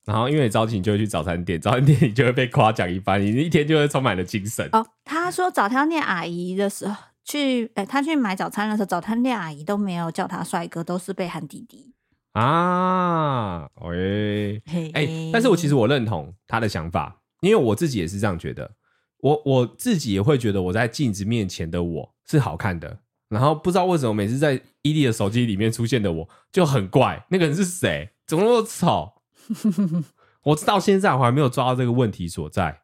[0.05, 4.69] 然后，因为你早起，你就会去早餐店，早餐店你就会被夸奖一番，你一天就会充满了精神。
[4.71, 11.95] 哦，他说早餐店阿姨的时候去，哎，他去买早餐的时候，早餐店阿姨都没有叫他帅哥，都是被喊弟弟
[12.33, 13.67] 啊。
[13.81, 14.61] 喂，
[14.93, 18.73] 哎，但是我其实我认同他的想法，因为我自己也是这样觉得，
[19.21, 28.11] 我我自己也会觉得我在镜子面前的我是好看的，然后不知道为什么每次在伊利的手机里面出现的我就很怪，那个人是谁？
[28.27, 29.13] 怎么那么丑？
[30.43, 32.81] 我到现在我还没有抓到这个问题所在。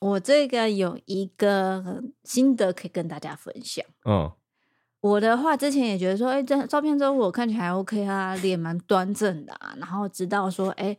[0.00, 3.84] 我这个有一个心得可以跟大家分享。
[4.04, 4.32] 嗯，
[5.00, 9.74] 我的话之前也觉得说，哎、欸，这照片中我看起来 OK 啊，脸蛮端正的啊。
[9.78, 10.98] 然后直到说，哎、欸，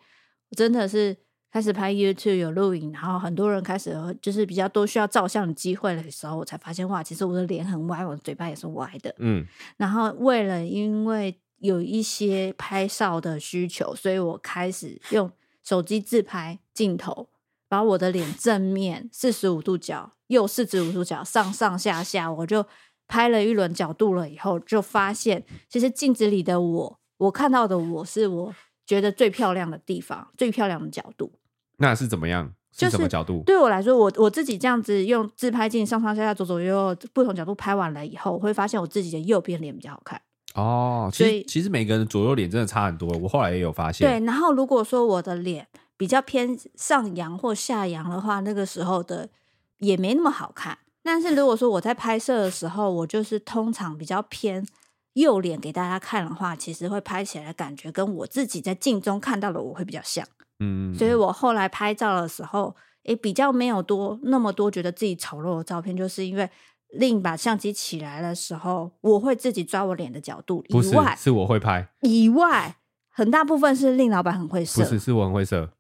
[0.50, 1.18] 我真的是
[1.52, 9.14] 开始拍 YouTube 有录影，然后很多人开始就是比较多需要照相的机会的时候，我才发现哇，其实我的脸很歪，我的嘴巴也是歪的。
[9.18, 9.46] 嗯，
[9.78, 11.38] 然后为了因为。
[11.62, 15.32] 有一些拍照的需求，所以我开始用
[15.64, 17.30] 手机自拍镜头，
[17.70, 22.66] 把我的脸正面四十五度角，右四十五度角，上上下下，我就
[23.08, 24.28] 拍了一轮角度了。
[24.28, 28.56] 以后就发现，其实镜子里的我，我看到的我是我
[28.86, 31.32] 觉得最漂亮的地方，最漂亮的角度。
[31.78, 32.54] 那是怎么样？
[32.74, 33.44] 是什么角度？
[33.46, 40.20] 对我来说，我我自己这样子用自拍镜上上下下、左左右右不同角度拍完了以后，我会发现我自己的右边脸比较好看。
[40.54, 44.06] 哦，其实其实每个人左右脸真的差很多，我后来也有发现。
[44.06, 49.30] 对，然后如果说我的脸比较偏上扬或下扬的话，那个时候的
[49.78, 50.78] 也没那么好看。
[51.04, 54.68] 但是如果说我在拍摄的时候，我就是通常比较偏
[55.14, 60.28] 右脸给大家看的话，其实会拍起来感觉跟我自己在镜中看到的我会比较像。
[60.60, 66.50] 嗯，所以我后来拍照的时候，也比较没有多那么多觉得自己丑陋的照片，就是因为。
[66.94, 70.64] 另把相机起来的时候，我会自己抓我脸的角度。
[70.68, 71.90] 以外，是我会拍。
[72.02, 72.78] 以外，
[73.10, 74.84] 很大部分是令老板很会摄。
[74.84, 75.72] 不是，是我很会摄。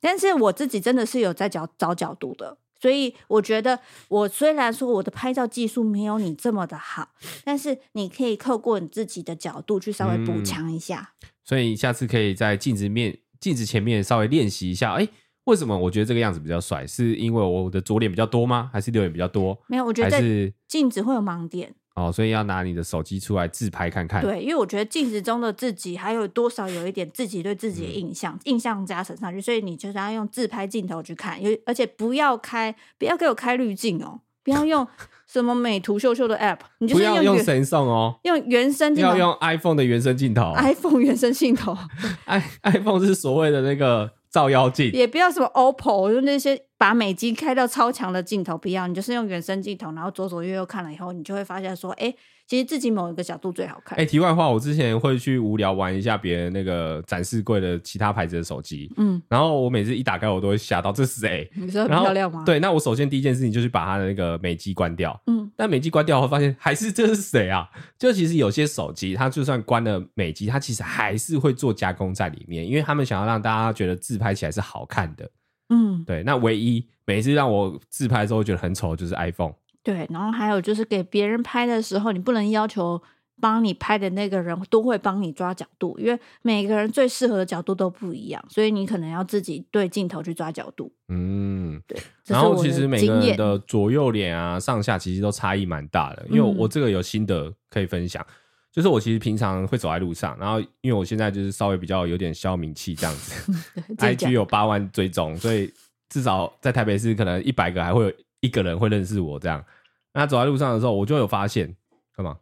[0.00, 7.10] 但是我自己真的是有在找找角度的，所以我觉得，我虽然说我的拍照技术没有你这么的好，
[7.44, 11.12] 但是你可以透过你自己的角度去稍微补强一下。
[11.22, 11.28] 嗯。
[11.44, 14.92] 所以下次可以在镜子面、镜子前面稍微练习一下。
[14.94, 15.08] 哎。
[15.44, 16.86] 为什么我觉得这个样子比较帅？
[16.86, 18.70] 是因为我的左脸比较多吗？
[18.72, 19.58] 还是右脸比较多？
[19.66, 24.22] 没有，我觉得是镜子会有盲点哦，所以要拿你的手机出来自拍看看。
[24.22, 34.86] 对，因为我觉得镜子中的自己还有多少有一点自己对自己的印象，嗯、印象加成上去，所以你就是要用自拍镜头去看，而且不要开，不要给我开滤镜哦，不要用
[35.28, 41.76] 什么美图秀秀的 app，你就是用不要用神送哦，用原生镜头，要用 iPhone 的原生镜头，iPhone 原生镜头，
[42.24, 44.10] i iPhone 是所谓的那个。
[44.34, 44.90] 照妖镜。
[44.92, 52.12] 也不要什么 OPPO，就那些把美机开到超强的镜头不要，你就是用原生镜头，然后左左右右看了以后，你就会发现说，哎、
[52.46, 53.98] 其实自己某一个角度最好看。
[53.98, 61.50] 哎、欸，题外话，我之前会去无聊玩一下别人那个展示柜的其他牌子的手机，嗯，然后我每次一打开，我都会吓到，这是谁？
[61.54, 62.42] 你说很漂亮吗？
[62.44, 67.68] 对，那我首先第一件事情就是把它的那个美肌关掉，嗯，但美肌关掉后发现还是这是谁啊？
[67.98, 75.30] 就其实有些手机，它就算关了美肌，它其实还是会做加工在里面，因为他们想要让大家觉得自拍起来是好看的。
[75.70, 79.54] 嗯，对，那唯一每次让我自拍的时候觉得很丑，就是 iPhone。
[79.84, 83.00] 对，然后还有就是给别人拍的时候，你不能要求
[83.40, 90.90] 帮你拍的那个人都会帮你抓角度，因为每个人最适合的角度都不一样，所以你可能要自己对镜头去抓角度。
[91.08, 91.96] 嗯，对。
[92.26, 98.20] 然后其实每个人的左右脸啊、上下其实都差异蛮大的，因为我这个有心得可以分享。
[98.28, 98.34] 嗯
[98.74, 103.52] 就是我其实平常会走在路上，然后因为我现在就是稍微比较有点消名气这样子，
[103.98, 105.72] IG 有八万追踪，所以
[106.08, 108.12] 至少在台北市可能一百个还会有
[108.44, 109.64] 一个人会认识我这样。
[110.12, 111.74] 那走在路上的时候，我就有发现
[112.14, 112.36] 干嘛？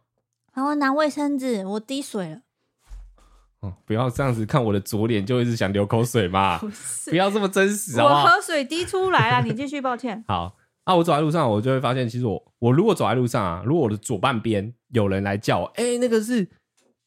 [0.53, 2.41] 然后拿卫生纸，我滴水了。
[3.61, 6.57] 哦，不要这样子看我的左脸，就一直想流口水嘛。
[6.61, 6.69] 不，
[7.09, 8.23] 不要这么真实好不好？
[8.23, 10.23] 我喝水滴出来了，你继续，抱歉。
[10.27, 10.57] 好。
[10.83, 16.45] 啊，我走在路上，我就会发现，其实我我如果走在路上啊，如果我的左半边有人来叫我，哎、欸，那个是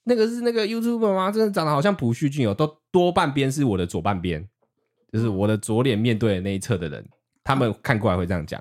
[0.05, 1.31] 那个是那个 YouTuber 吗？
[1.31, 4.49] 真的长得好像朴叙俊哦，都多半边是我的左半边，
[5.13, 7.07] 就是我的左脸面对的那一侧的人，
[7.45, 8.59] 他们看过来会这样讲。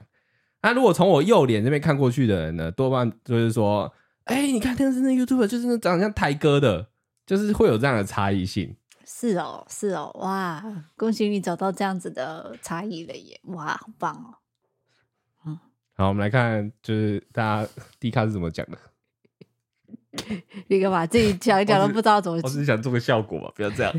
[0.65, 3.93] 那如果从我右脸这边看过去的人呢，多半就是说，
[4.23, 6.87] 哎、欸，你看那个是那 YouTuber，就是那长得像台哥的，
[7.23, 8.75] 就是会有这样的差异性。
[9.05, 10.65] 是哦，是哦，哇，
[10.97, 14.33] 恭喜你找到这样子的差异了耶，哇，好棒哦。
[15.93, 18.77] 好，我们来看，就是大家 D 卡是怎么讲的。
[20.65, 22.39] 你干嘛自己讲一讲都不知道怎么？
[22.43, 23.93] 我只是想做个效果嘛，不要这样，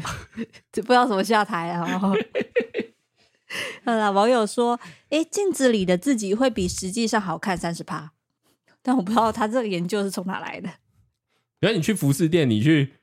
[0.73, 1.87] 就 不知道怎么下台啊。
[4.13, 4.79] 网友说
[5.11, 8.13] ：“哎、欸，镜子里的自己会比实际上好看三十趴。”
[8.83, 10.69] 但我不知道他这个研究是从哪来的。
[11.61, 12.95] 比如你去服饰店，你去。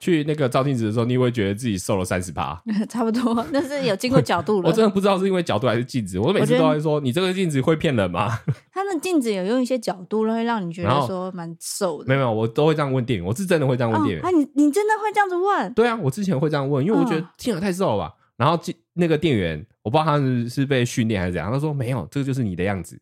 [0.00, 4.68] 去那个照镜子的时候，你会觉得自己瘦了三十趴， 差不多，那是有经过角度了。
[4.70, 8.38] 我真的不知道是因为角度还是镜子，我每次都会说，你这个镜子会骗人吗？
[8.72, 12.04] 他的镜子有用一些角度，会让你觉得说蛮瘦的。
[12.06, 14.24] 没有没有，我都会这样问店员，我是真的会这样问店员。
[14.24, 15.74] 啊，你你真的会这样子问？
[15.74, 18.14] 对啊，我之前会这样问，因为我觉得天啊太瘦了吧。
[18.36, 18.56] 然后
[18.98, 23.00] 那个店员，我不知道他是是被训练还是怎样，他说没有，这个就是你的样子。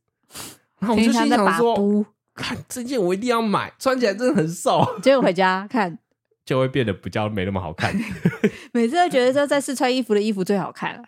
[0.79, 4.85] 然后我就心想说，看这件我一定要买，穿起来真的很瘦。
[5.03, 5.99] 结果回家看。
[6.47, 7.93] 就会变得比较没那么好看。
[8.71, 11.03] 每次都觉得说在试穿衣服的衣服最好看了。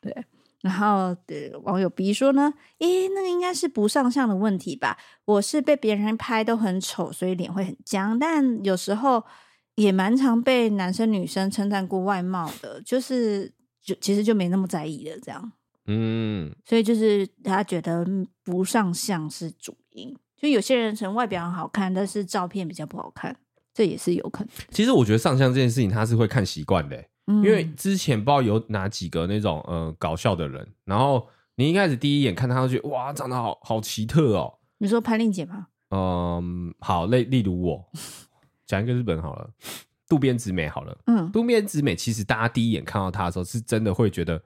[0.00, 0.14] 对，
[0.60, 1.16] 然后
[1.64, 4.96] 网友 B 说呢，诶，那个应该是不上相的问题吧？
[5.24, 8.16] 我是被别人拍都很丑，所以脸会很僵。
[8.16, 9.24] 但有时候
[9.74, 13.52] 也蛮常被男生女生称赞过外貌的，就是
[13.84, 15.16] 就其实就没那么在意了。
[15.20, 15.52] 这样，
[15.86, 18.04] 嗯，所以就是他觉得
[18.42, 20.16] 不上相是主因。
[20.36, 23.36] 就有些人成外表很好看，但是照片比较不好看。
[23.72, 24.50] 这也是有可能。
[24.70, 31.26] 其实我觉得上相这件事情，他是会看习惯的，嗯，因为之前不知道有哪几个那种呃搞笑的人，然后
[31.56, 34.58] 你一开始第一眼看他，就觉得哇，长得好好奇特哦。
[34.78, 35.66] 你说潘丽姐吗？
[35.90, 37.84] 嗯，好，例例如我
[38.64, 39.50] 讲一个日本好了，
[40.08, 44.42] 渡边直美好了，嗯，渡边直美其实大家第一眼看到她的时候，是真的会觉得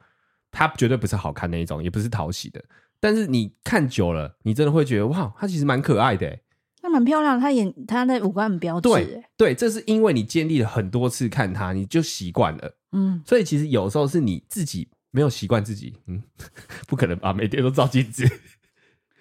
[0.51, 2.63] 她绝对不是好看那一种，也不是讨喜的，
[3.01, 6.39] 但是你看久了，你真的会觉得哇，她其实蛮可爱的。
[6.81, 8.89] 她蛮漂亮，她眼她的五官很标致。
[8.89, 12.77] 对对，这是因为你经历了很多次看她，你就习惯了。
[12.93, 15.93] 嗯，所以其实有时候是你自己没有习惯自己。
[16.07, 16.23] 嗯，
[16.87, 17.33] 不可能吧？
[17.33, 18.25] 每天都照镜子。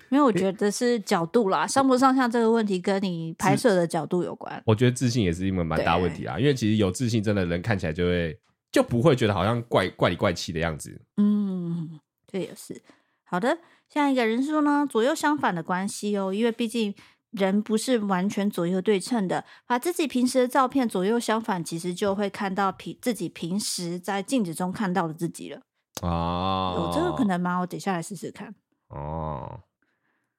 [0.10, 4.62] 没有，我觉得是角度啦，上不上相这个问题跟你拍摄的角度有关。
[4.66, 8.40] 我觉得自信也是一个蛮大问题啊，因为其实有自信真的人看起来就会
[8.72, 11.02] 就不会觉得好像怪怪里怪气的样子。
[11.18, 12.82] 嗯，这也是
[13.26, 13.58] 好的。
[13.90, 16.94] 下一个人说呢，左右相反的关系哦，因为毕竟。
[17.32, 25.60] 人不是完全左右对称的，把自己平时的照片左右相反，其实就会看到平自己平时在镜子中看到的自己了。
[26.02, 27.60] 哦，有这个可能吗？
[27.60, 28.56] 我等下来试试看。
[28.88, 29.60] 哦，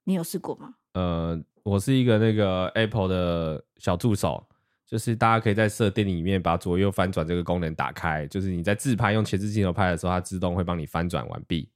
[0.08, 0.76] 你有试过吗？
[0.94, 4.46] 呃，我是一个那个 Apple 的小助手，
[4.86, 11.70] 就是大家可以在设定里面把左右翻转这个功能打开，就是你在自拍用前置镜头拍的时候，它自动会帮你翻转完毕。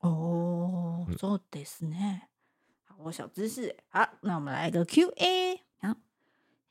[0.00, 2.22] 哦，そうですね。
[2.84, 3.76] 好，我小知识。
[3.88, 5.56] 好，那我们来一个 Q&A。
[5.80, 5.88] 好，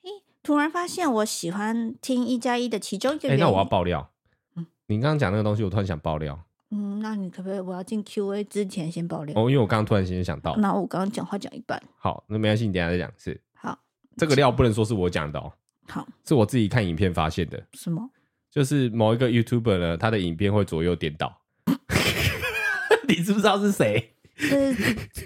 [0.04, 3.44] 咦，突然发现我喜欢听一加一的其中一个原因。
[3.44, 4.12] 哎，那我要爆料。
[4.56, 6.44] 嗯，你刚刚讲那个东西，我突然想爆料。
[6.77, 9.33] 嗯，那你可不可以我要进 Q&A 之前先爆料？
[9.37, 10.57] 哦，因为我刚刚突然间想到。
[10.57, 11.81] 那我刚刚讲话讲一半。
[11.97, 13.09] 好，那没关系，你等一下再讲。
[13.16, 13.41] 是。
[13.55, 13.79] 好，
[14.16, 15.53] 这个料不能说是我讲的哦。
[15.89, 17.62] 好，是我自己看影片发现的。
[17.75, 18.11] 什么？
[18.51, 21.41] 就是某一个 YouTuber 呢，他的影片会左右颠倒。
[23.07, 24.11] 你知不知道是谁？
[24.37, 24.75] 是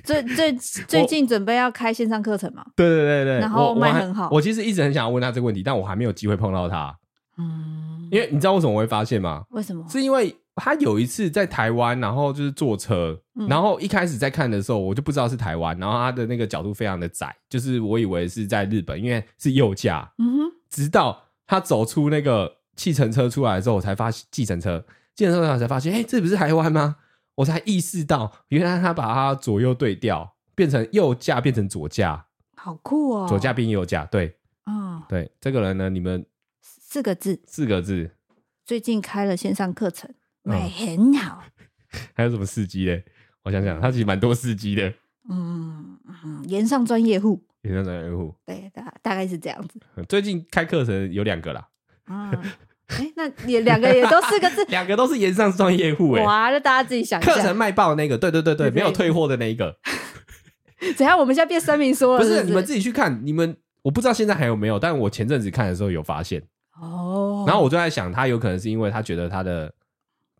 [0.04, 0.52] 最最
[0.86, 2.64] 最近准备要开线上课程嘛？
[2.76, 4.36] 对对对对，然后卖很好我。
[4.36, 6.94] 我其实一直很想要问他这个问题，但我还没有机会碰到他。
[7.38, 9.44] 嗯，因为你知道为什么我会发现吗？
[9.50, 9.86] 为什么？
[9.88, 20.12] 是因为他有一次在台湾，然后就是坐车，嗯、然后一开始在看的时候，我就不知道是台湾，然后他的那个角度非常的窄，就是我以为是在日本，因为是右驾。
[20.18, 20.52] 嗯哼。
[20.68, 24.84] 直到他走出那个计程车出来之后，我才发现计程车，
[25.14, 26.96] 计程车上才发现，哎、欸，这不是台湾吗？
[27.36, 33.28] 我才意识到，原来他把它左右对调，变成右驾变成左驾，好酷哦！
[33.28, 34.36] 左驾变右驾，对，
[34.66, 36.26] 嗯，对，这个人呢，你们
[36.60, 38.10] 四个字，四个字，
[38.66, 40.12] 最近开了线上课程，
[40.48, 41.42] 卖很好。
[41.92, 43.04] 嗯、 还有什么司机嘞？
[43.44, 44.92] 我想想，他其实蛮多司机的，
[45.28, 47.42] 嗯嗯，炎上专业户。
[47.62, 49.80] 炎上专业户，对，大大概是这样子。
[50.08, 51.66] 最近开课程有两个啦。
[52.08, 52.30] 嗯，
[52.86, 56.22] 哎、欸，那也两个也都四个字， 两个都是炎上专业户哎。
[56.22, 57.20] 哇，那大家自己想。
[57.20, 59.76] 课程卖爆的那个，对对对对，没有退货的那一个。
[60.96, 61.18] 怎样？
[61.18, 62.40] 我们现在变声明说了是不是？
[62.40, 63.20] 不是，你们自己去看。
[63.26, 66.40] 你们我不知道现在还有没有，但我前阵子看的时候有发现。
[66.80, 67.44] 哦。
[67.46, 69.70] 然后我就在想，他有可能是因为他觉得他的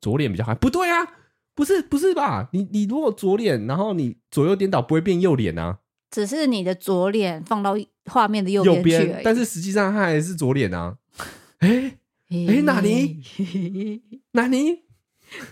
[0.00, 0.54] 左脸比较好。
[0.54, 1.06] 不对啊，
[1.54, 2.48] 不是不是吧？
[2.52, 5.78] 你你如果左脸，然后你左右颠倒，不会变右脸啊？
[6.10, 7.76] 只是你的左脸放到
[8.06, 10.96] 画面的右边去，但是实际上它还是左脸啊！
[11.60, 11.98] 哎、欸、
[12.30, 13.20] 哎、欸，哪里？
[14.32, 14.84] 哪里？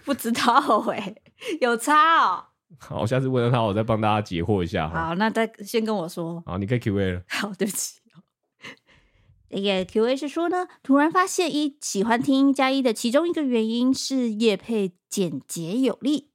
[0.04, 1.22] 不知道哎、欸，
[1.60, 2.44] 有差哦。
[2.78, 4.88] 好，我下次问了他，我再帮大家解惑一下。
[4.88, 6.42] 好，那再先跟我说。
[6.46, 7.22] 好，你可以 Q A 了。
[7.28, 8.00] 好，对不起。
[9.50, 16.30] 那个 Q A 是说呢，突然发现一喜欢听一加一的其中一个原因是叶配简洁有力。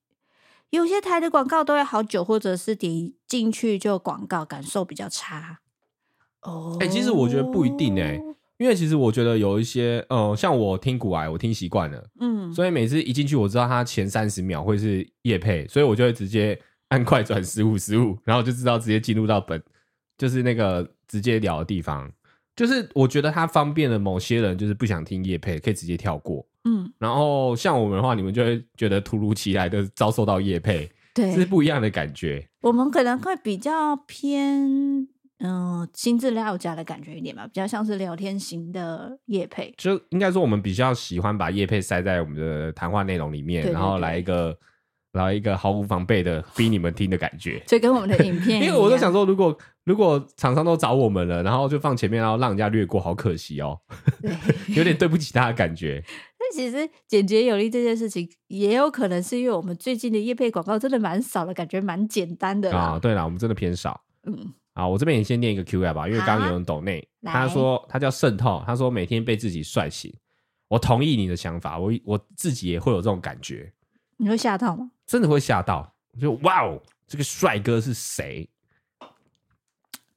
[0.70, 5.60] 有些台的广告都要好久，或者是点进去就广告，感受比较差。
[6.44, 8.22] 哦，哎，其实我觉得不一定哎、欸，
[8.58, 16.58] 因为其实我觉得有一些，呃，像我听古癌，我听习惯了，嗯，所以每次一进去，我知道它前三十秒会是叶配，所以我就会直接
[16.88, 19.62] 按快转十五十五，然后就知道直接进入到本，
[20.18, 22.10] 就是那个直接聊的地方。
[22.56, 26.46] 就是我觉得它方便了某些人，就是不想听夜配，可以直接跳过。
[26.66, 32.48] 嗯，然后像我们的话，你们就会觉得突如其来的遭受到夜配，对，是不一样的感觉。
[32.62, 35.02] 我们可能会比较偏，
[35.40, 39.74] 嗯、呃，新资料家的感觉一点吧，比较像是聊天型的业配。
[39.78, 44.58] 就应该说，我们比较喜欢把业配塞在我们的谈话内容里面，然后来一个。
[45.14, 53.80] 然后一个毫无防备的逼你们听的感觉，就跟我们的影片， 因为我都想说，如果如果厂商都找我们了，然后就放前面，然后让人家略过，好可惜哦，
[54.76, 56.04] 有点对不起他的感觉。
[56.06, 63.00] 但其实简洁有力这件事情，也有可能是因为我们最近的业配广告真的蛮少的，感觉蛮简单的啊。
[63.00, 64.00] 对了，我们真的偏少。
[64.24, 70.14] 嗯，啊，我这边也先念一个 Q&A 吧，因为刚刚有人抖内，他说他叫渗透，他说每天被自己帅醒，
[70.68, 73.74] 我同意你的想法，我我自己也会有这种感觉。
[74.18, 74.92] 你会吓到吗？
[75.08, 78.48] 真的会吓到，就哇哦，这个帅哥是谁？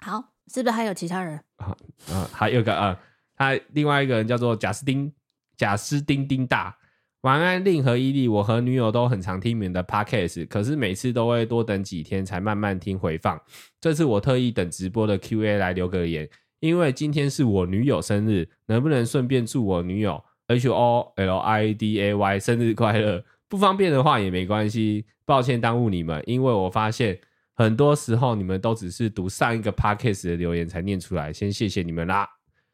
[0.04, 1.40] 好，是不是还有其他人？
[1.56, 1.74] 啊
[2.12, 3.00] 啊，还有个啊，
[3.34, 5.10] 他另外一个人叫做贾斯汀，
[5.56, 6.76] 贾斯汀丁大。
[7.22, 13.40] 晚安，令和伊利，我和女友都很常听你们的 podcast，可是每次都会多等几天才慢慢听回放。
[13.80, 16.28] 这次我特意等直播的 QA 来留个言，
[16.60, 23.24] 因为今天是我女友生日，能不能顺便祝我女友 H O L I D A Y 生日快乐？
[23.48, 27.18] 不方便的话也没关系，抱歉耽误你们，因为我发现
[27.54, 32.28] 很多时候你们都只是读上一个 podcast 的留言才念出来，先谢谢你们啦。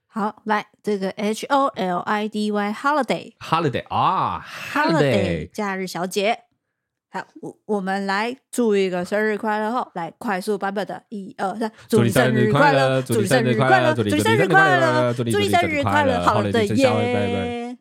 [0.07, 6.37] 好，来这个 H O L I D Y holiday holiday 啊，holiday 假日小姐，
[7.11, 17.77] 好，我我们来祝一个生日快乐后，来快速版本的一二三，祝你生日快乐，祝你生日快乐，祝你生日快乐，祝你生日快乐，好的耶。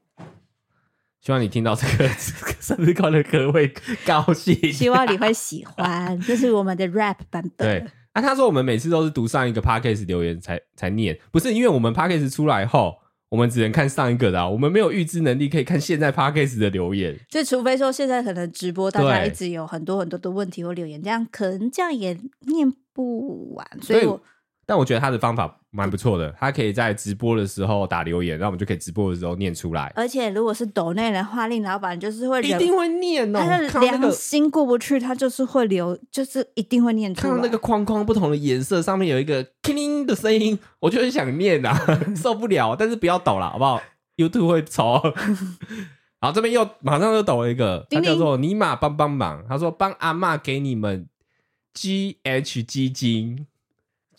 [1.30, 2.10] 希望你听到 这个
[2.60, 3.72] 生日快乐歌会
[4.04, 7.68] 高兴，希望你会喜欢，这是我们的 rap 版本。
[7.68, 12.96] 对，啊，他说我们每次都是读上一个 podcast 留言才才念，不是因为我们 podcast 出来后，
[13.30, 17.16] 我们只能看上一个的，啊，我们没有预知能力可以看现在 podcast 的留言。
[17.30, 22.18] 就除非说现在可能直播大家一直有很多很多的问题或留言，这样可能这样也
[22.48, 24.20] 念不完，所以我。
[24.66, 29.92] 但我觉得他的方法蛮不错的，他可以在直播的时候打留言，然后我们就可以直播的时候念出来。
[29.96, 33.40] 而且如果是抖内的话，令老板就是会一定会念哦。
[33.40, 37.30] 他的良心过不去，他就是会留，就是一定会念出来。
[37.30, 41.80] 看到那个框框不同的颜色，上面有一个“叮”的声音，我就很想念啊，
[42.18, 42.76] 受不了。
[42.76, 43.80] 但是不要抖了，好不好
[44.18, 45.04] ？YouTube 会吵。
[46.20, 51.08] 然后这边又马上又抖了一个，他叫做尼玛帮帮忙，他说帮阿嬷给你们
[51.76, 53.46] GH 基金。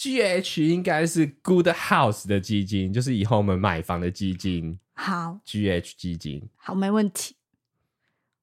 [0.00, 4.78] G H 应该是 Good House 的基金，就是以后我们买房的基金。
[4.94, 7.36] 好，G H 基金，好，没问题。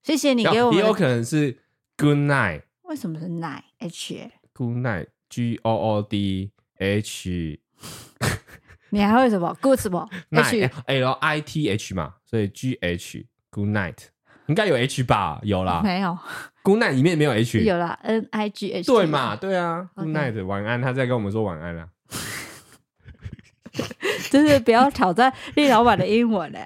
[0.04, 0.72] 谢谢你给我。
[0.72, 1.58] 也有可能是
[1.98, 2.62] Good Night。
[2.84, 7.60] 为什么是 Night H？Good Night，G O O D H。
[8.92, 13.98] 你还会什么？Good 什么？H L I T H 嘛，所以 G H Good Night
[14.46, 15.40] 应该有 H 吧？
[15.42, 16.16] 有啦，没有。
[16.68, 19.38] Good night 里面没有 H，有啦 N I G H，对嘛？
[19.38, 21.88] 对啊，Good night，晚安，他在跟我们说晚安啦。
[24.30, 26.66] 就是不要挑战厉老板的英文嘞。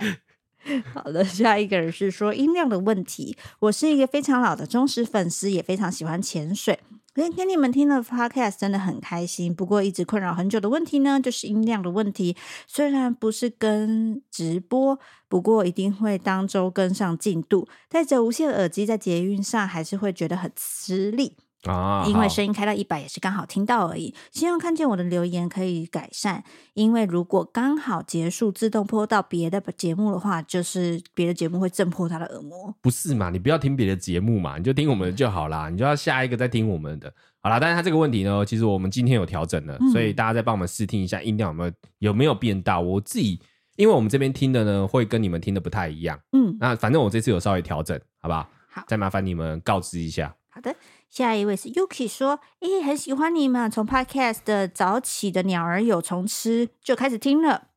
[0.91, 3.37] 好的，下一个人是说音量的问题。
[3.59, 6.79] 我是一个非常老的忠实粉丝，也非常喜欢潜水。
[7.13, 9.53] 今天你们听了 Podcast 真的很开心。
[9.53, 12.37] 不过一直困扰很久的问题呢，就是音量的问题。
[12.67, 14.97] 虽然不是跟直播，
[15.27, 17.67] 不过一定会当周跟上进度。
[17.89, 21.35] 戴着无线耳机在捷运上，还是会觉得很吃力。
[21.63, 24.13] 啊，因为声音开到一百也是刚好听到而已。
[24.31, 26.43] 希望看见我的留言可以改善。
[26.73, 32.73] 因为如果刚好结束自动播到别的节目的话，就是别的节目会震破他的耳膜。
[32.81, 33.29] 不是嘛？
[33.29, 35.69] 你不要听别的节目嘛，你就听我们的就好啦。
[35.69, 37.13] 你就要下一个再听我们的。
[37.43, 42.79] 好啦，但是他这个问题呢，其实我们今天有调整了，嗯、所以大家再帮我们试听一下音量有没有有没有变大。
[42.79, 43.39] 我自己
[43.75, 46.19] 因为我们这边听的呢，会跟你们听的不太一样。
[46.31, 48.47] 嗯，那反正我这次有稍微调整，好不好？
[48.69, 50.33] 好，再麻烦你们告知一下。
[50.49, 50.75] 好的。
[51.11, 57.67] 下一位是 Yuki 说：“诶、欸，很喜欢你们，从 Podcast 的早起的鸟儿有虫吃就开始听了。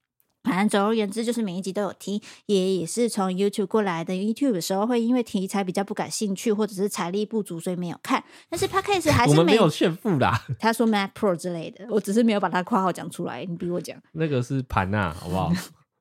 [0.45, 2.21] 反正总而言之，就是每一集都有听。
[2.47, 8.23] 也也是从 YouTube 过来的，YouTube 的时候会因为题材比较不感兴趣，或者是财力不足，所以没有看。
[8.49, 10.41] 但是 Podcast 还是没有炫富啦。
[10.61, 13.45] 他说 Mac Pro 之类的，我只是没有把它括号讲出来。
[13.45, 15.51] 你逼我讲，那个是盘呐，好不好？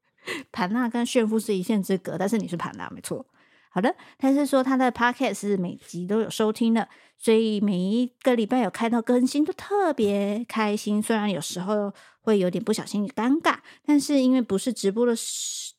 [0.51, 3.25] 盘呐跟炫富是一线之隔，但是你是盘呐，没错。
[3.73, 15.13] 好的，他是说他的 Podcast 是每集都有收听的。”所以每一个礼拜有看到更新都特别开心，虽然有时候会有点不小心尴尬，但是因为不是直播的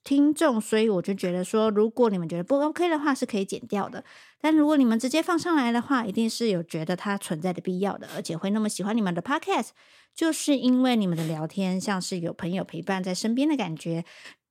[0.02, 4.02] 听众，所以我就觉得说，如果你们觉得不 OK 的话，是可以剪掉的。
[4.40, 9.68] 但如果你们直接放上来的话，一定是有觉得它存在的必要的，而且会那么喜欢你们的 Podcast，
[10.14, 14.06] 就是因为你们的聊天像是有朋友陪伴在身边的感觉。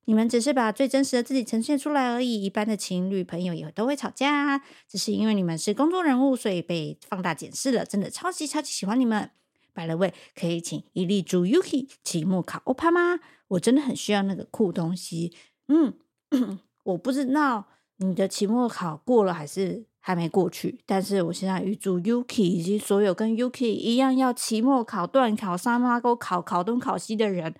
[0.06, 2.44] 你们只是把最真实的自己呈现出来而已。
[2.44, 7.84] 一般的情侣朋友也都会吵架，只是因为你们是公众人物，所以被放大检视了。
[7.84, 9.30] 真的超级超级喜欢你们。
[9.74, 13.18] By the way，可以请一粒猪 Yuki 期末考欧趴吗？
[13.48, 15.34] 我真的很需要那个酷东西。
[15.68, 15.94] 嗯，
[16.84, 27.54] 我不知道你的期末考过了还是还没过去，但是我现在预祝 Yuki 以及所有跟 Yuki 一样要期末考、段考、三妈沟考、考东考西的人，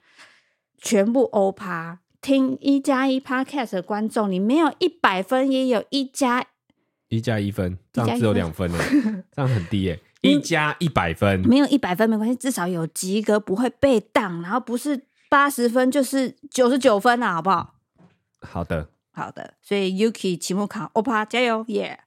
[0.79, 2.01] 全部欧趴。
[2.25, 6.47] 听一加一 Podcast 的观众，你没有一百分，也有一加
[7.11, 8.79] 一加一分，这样只有两分了，
[9.31, 10.01] 这样很低耶。
[10.23, 17.75] 一加一百分，没有一百分没关系，至少有及格，不会被当，然后不是八十分就是九十九分了，好不好？
[18.41, 19.53] 好的，好的。
[19.61, 22.01] 所以 Yuki 期末考欧趴加油耶！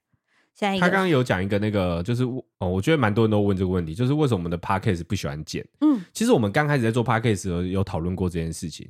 [0.56, 2.24] 下一个，他刚刚有讲一个那个，就是
[2.58, 5.64] 哦，我觉得蛮多人都问这个问题，就是为什么我们的 Podcast 不喜欢剪？
[5.82, 8.90] 嗯，其实我们刚开始在做 Podcast 的时候有讨论过这件事情。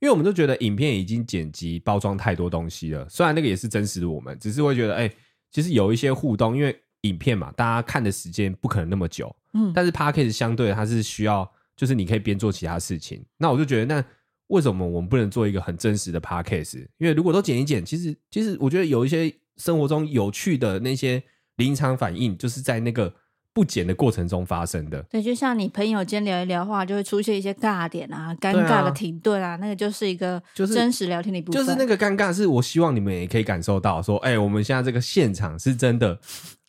[0.00, 5.16] 因为我们都觉得影片已经剪辑包装太多东西了，虽然那个也是真实的我们，只是会觉得，哎、欸，
[5.50, 14.04] 其实有一些互动，因为影片嘛，大家看的时间不可能那么久，嗯，但是 Podcast 相对它是需要，就是你可以边做其他事情，那我就觉得，那
[14.48, 16.78] 为什么我们不能做一个很真实的 Podcast？
[16.98, 21.22] 因为如果都剪一剪，其实其实我觉得有一些生活中有趣的那些
[21.56, 23.14] 临场反应，就是在那个。
[23.58, 31.60] 不减的过程中发生的，对，就像你朋友间聊一聊话，就会出现一些尬点啊，尴尬的停顿啊，啊那个就是一个就是真实聊天的一部分。
[31.60, 36.16] 就是那个尴尬，是我希望你们也可以感受到，说，哎、欸，我们现在这个现场是真的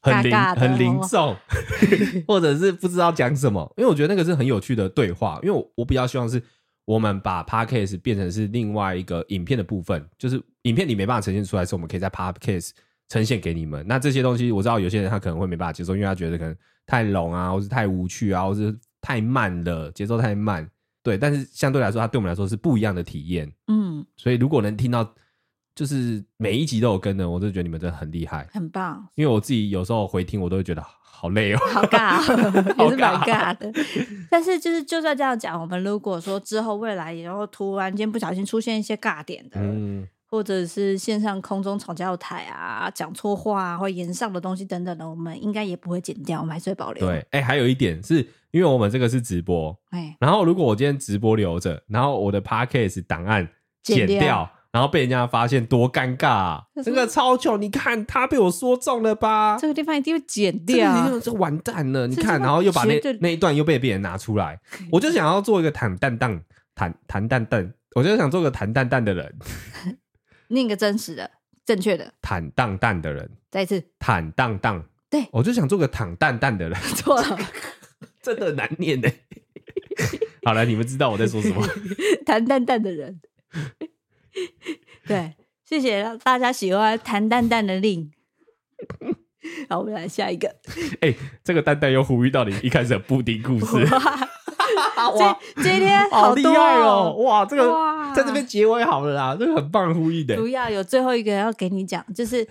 [0.02, 1.36] 很凝很凝重，
[2.28, 5.40] 或者是不知道讲什么，因为我觉得那个是很有趣的对话。
[5.44, 6.42] 因为我我比较希望是
[6.86, 12.72] 我们把 Podcast 变成是另外一个影片的部分，就是影片你没办法呈现出来的时候，我们可以在 Podcast
[13.10, 13.86] 呈现给你们。
[13.86, 16.56] 那这些东西我知道有些人他可能会没办法接受，因为他觉得可能。
[16.90, 20.68] 太冗啊，或是太无趣啊，或是太慢了，节奏太慢。
[21.04, 23.48] 对，但是相对来说，它对我们来说是不一样的体验。
[23.68, 25.08] 嗯，所以如果能听到，
[25.76, 29.08] 就是每一集都有跟的，我就觉得你们真的很厉害，很棒。
[29.14, 33.72] 因为我自己有时候回听，我都会觉得好累哦，好尬、哦， 也是蛮尬的。
[34.32, 39.60] 但是就是就算这样讲，我们如果说之后未来，然后突然间不小心出现一些尬点的。
[39.62, 47.06] 嗯或者是线上空中吵架台啊，讲错话啊，或言上的东西等等的，我们应该也不会剪掉，我们还是会保留。
[47.06, 48.18] 对，哎、欸，还有一点是
[48.52, 53.50] 因为我们这个是直播，哎、欸，然后如果我今天直播留着，然后我的 Podcast 档案
[53.82, 56.64] 剪掉，然后被人家发现，多尴尬、啊！
[56.84, 59.58] 这个超糗，你看他被我说中了吧？
[59.60, 62.06] 这个地方一定会剪掉，这就完蛋了。
[62.06, 64.60] 你看，然后又把那那一段又被别人拿出来，
[64.92, 66.40] 我就想要做一个坦荡荡、
[66.76, 69.36] 坦坦荡荡，我就想做个坦荡荡的人。
[70.50, 71.32] 另一个真实的、
[71.66, 74.86] 正确的、坦荡荡的人，再一次坦荡荡。
[75.10, 76.80] 对，我就想做个坦荡荡的人。
[76.96, 77.40] 错了，
[78.22, 79.10] 真的难念呢。
[80.44, 81.66] 好了，你们知道我在说什么？
[82.26, 83.20] 坦荡荡的人。
[85.08, 85.36] 对，
[85.66, 88.12] 谢谢大家喜欢坦荡荡的令。
[89.68, 90.48] 好，我们来下一个。
[91.02, 93.86] 哎、欸，这个蛋蛋又呼吁到你一开始的布丁故事。
[95.08, 97.16] 哇，今天 好厉、哦、害哦！
[97.20, 97.72] 哇，这个
[98.16, 100.36] 在这边结尾好了啦，这个很棒呼吁的。
[100.36, 102.46] 不要有最后一个要给你讲，就是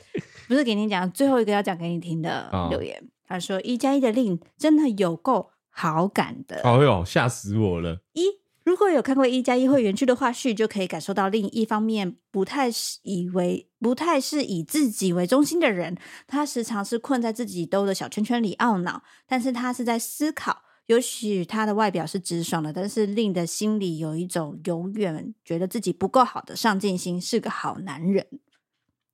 [0.47, 2.97] 不是给你讲，最后一个要讲给你听的留言。
[2.97, 7.99] 哦、他说：“一加一的令真的有够好感的。”哎呦，吓死我了！
[8.15, 8.23] 一
[8.65, 15.97] 如果有看过一加一会员区的话絮，就可以感受到另一方面不太是以为不太是以自己为中心的人，
[16.27, 20.63] 他时常是困在自己兜的小圈圈里懊恼，但是他是在思考。
[20.89, 28.27] 也许他的外表是直爽的，但是令的心里有一种永远觉得自己不够好的上进心，是个好男人。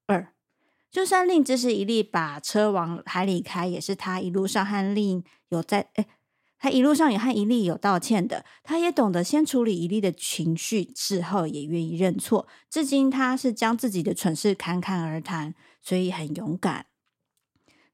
[0.06, 0.32] 二，
[0.88, 6.06] 就算令支持一力把车往海里开，也是他一路上和令有在，诶，
[6.60, 12.46] 他一路上也和一力有道歉的，他也懂得先处理一力的情绪，事后也愿意认错。
[12.70, 16.86] 至今他是将自己的蠢事侃侃而谈，所以很勇敢。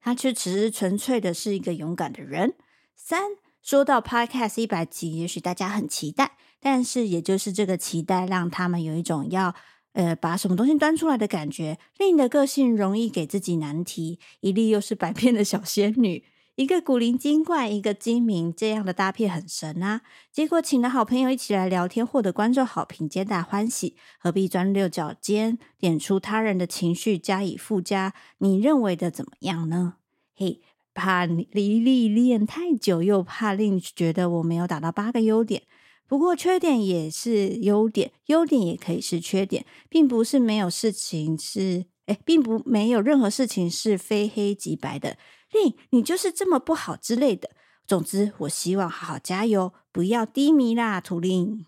[0.02, 2.52] 他却只是纯粹的是一个勇敢的人。
[2.94, 3.39] 三。
[3.62, 9.54] 说到 Podcast 一百集，也许大家很期待，但是也就是这个期待，让他们有一种要
[9.92, 11.78] 呃把什么东西端出来的感觉。
[11.98, 16.24] 令的个性容易给自己难题，一力又是百变的小仙女，
[16.56, 20.00] 一个古灵精怪，一个精明，这样的搭配很神啊！
[20.32, 28.14] 结果请了好朋友一起来聊天，获得观众好评，皆大欢喜，何必钻六角尖，点出他人的情绪加以附加？
[28.38, 29.96] 你认为的怎么样呢？
[30.34, 30.62] 嘿。
[30.94, 35.62] 怕离历练太久，又怕令觉得我没有达到八个优点。
[36.06, 45.16] 不过缺点也是优点，优点也可以是缺点，并不是没有事情是哎，并不没有任何事情是非黑即白的。
[45.52, 47.50] 令你就是这么不好之类的。
[47.86, 51.64] 总之，我希望好好加油，不要低迷啦，图令。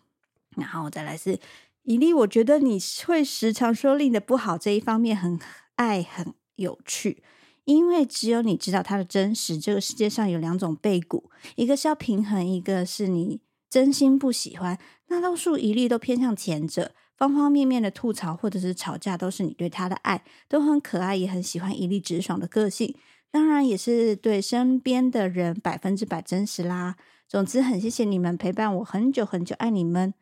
[0.57, 1.39] 然后再来是
[1.83, 5.39] 以利，我觉得你会时常说令的不好这一方面很
[5.77, 7.23] 爱，很有趣。
[7.65, 9.59] 因为只有你知道它的真实。
[9.59, 13.41] 这个世界上有两种背骨，一个是要平衡，一个是你
[13.71, 14.79] 真心不喜欢。
[15.09, 22.95] 大多数一力都偏向前者，方方面面的吐槽或者是吵架，都是你对他的爱，都很可爱，也很喜欢一粒直爽的个性。
[23.31, 26.97] 当然，也是对身边的人百分之百真实啦。
[27.29, 30.13] 总之，很谢谢你们陪伴我很久很久，爱你们。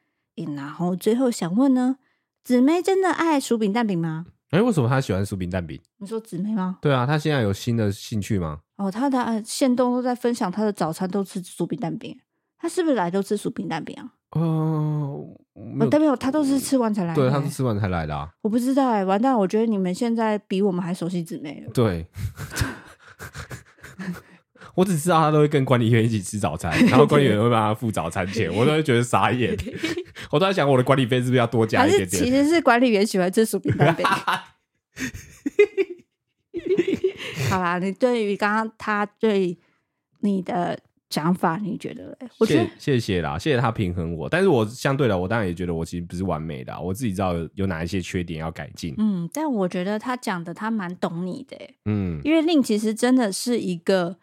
[0.57, 1.99] 然后最后想问呢，
[2.43, 4.26] 姊妹真的爱薯饼蛋饼吗？
[4.51, 5.80] 哎、欸，为什么他喜欢薯饼蛋饼？
[5.98, 6.78] 你说姊妹吗？
[6.82, 8.61] 对啊，他现在有新的兴趣吗？
[8.76, 12.18] 哦，他的现动都在分享他的早餐都吃薯饼蛋饼，
[12.59, 14.11] 他是不是来都吃薯饼蛋饼啊？
[14.30, 15.24] 哦，
[15.55, 17.22] 没有，没有，他都是吃完才来的。
[17.22, 18.28] 对，他是吃完才来的啊。
[18.42, 19.36] 我不知道哎，完蛋！
[19.38, 21.72] 我觉得你们现在比我们还熟悉姊妹了。
[21.72, 22.07] 对，
[24.75, 29.57] 我只知道他都会跟管理员一起吃早餐，然后管理员会帮他付早餐钱，我都会觉得傻眼。
[30.31, 32.23] 我都在想，我的管理费是不是要多加一点点？
[32.23, 34.07] 其实是管理员喜欢吃薯饼蛋饼。
[37.49, 39.59] 好啦，你对于刚刚他对
[40.21, 42.16] 你的想法，你觉得？
[42.39, 44.29] 我觉得谢谢谢啦，谢谢他平衡我。
[44.29, 48.95] 但是我相对的，我当然也觉得我其实不是完美的，我自己知道有，有哪一些缺点要改进。
[48.99, 51.57] 嗯，但我觉得他讲的他蛮懂你的，
[51.87, 54.18] 嗯，因为令其实真的是一个。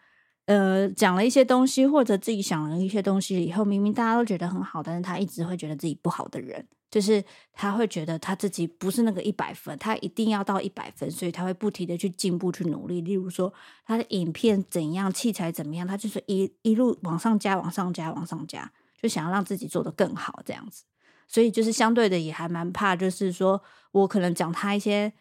[0.48, 7.22] 呃，讲了一些东西，或者自己想了一些东西以后，明明大家都觉得很好，但是他一直会觉得自己不好的人，就是
[7.52, 13.02] 他会觉得他自己不是那个一百分，他一定要到一百分，所以他会不停的去进步、去努力。
[13.02, 13.52] 例如说，
[13.84, 20.84] 他的影片怎样，器材怎么样，他就是一一路往上加、往上加、往上加，就想要让自己做得更好这样子。
[21.26, 25.12] 所以就是相对的也还蛮怕，就是说我可能讲他一些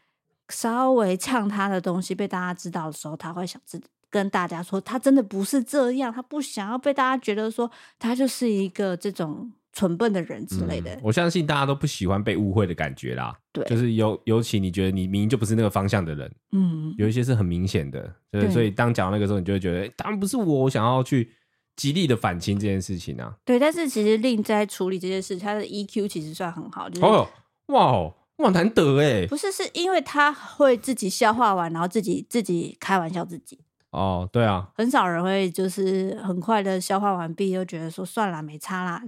[0.47, 3.87] 稍微呛他的东西被大家知道的时候，他会想自己。
[4.09, 10.95] 跟大家说，他真的不是这样，他不想要被大家觉得说他就是一个这种蠢笨的人之类的。
[10.95, 13.37] 嗯，我相信大家都不喜欢被误会的感觉啦。
[13.51, 21.31] 对，就是尤尤其你觉得你明明就不是那个方向的人，嗯，有一些是很明显的，对，所以当讲到那个时候，你就会觉得，当然不是我，我想要去
[21.75, 23.35] 极力的反清这件事情啊。
[23.45, 26.89] 对，但是其实令在处理这件事，他的 EQ 其实算很好。
[26.89, 27.27] 就是、哦，
[27.67, 33.59] 哇哦，哇难得哎，不是，是因为他会自己消化完，然后自己自己开玩笑自己。
[33.97, 39.03] 哦，对啊，很少人会就是很快的消化完毕，又觉得说算了，没差啦。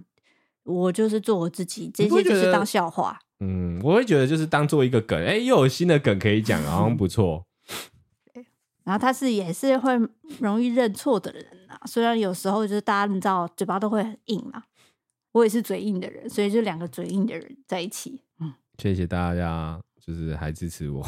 [0.63, 3.19] 我就是做我自己，这些就是当笑话。
[3.39, 7.45] 嗯，我会觉得就是当做一个梗，哎，又有新的梗可以讲，好像不错。
[8.83, 9.93] 然后他是也是会
[10.39, 14.63] 容易认错的人啊，虽然有时候就是大家你知道嘴巴都会很硬嘛，
[15.31, 18.23] 我也是嘴硬的人，所以就两个嘴硬的人在一起。
[18.39, 21.03] 嗯，谢谢大家，就是还支持我。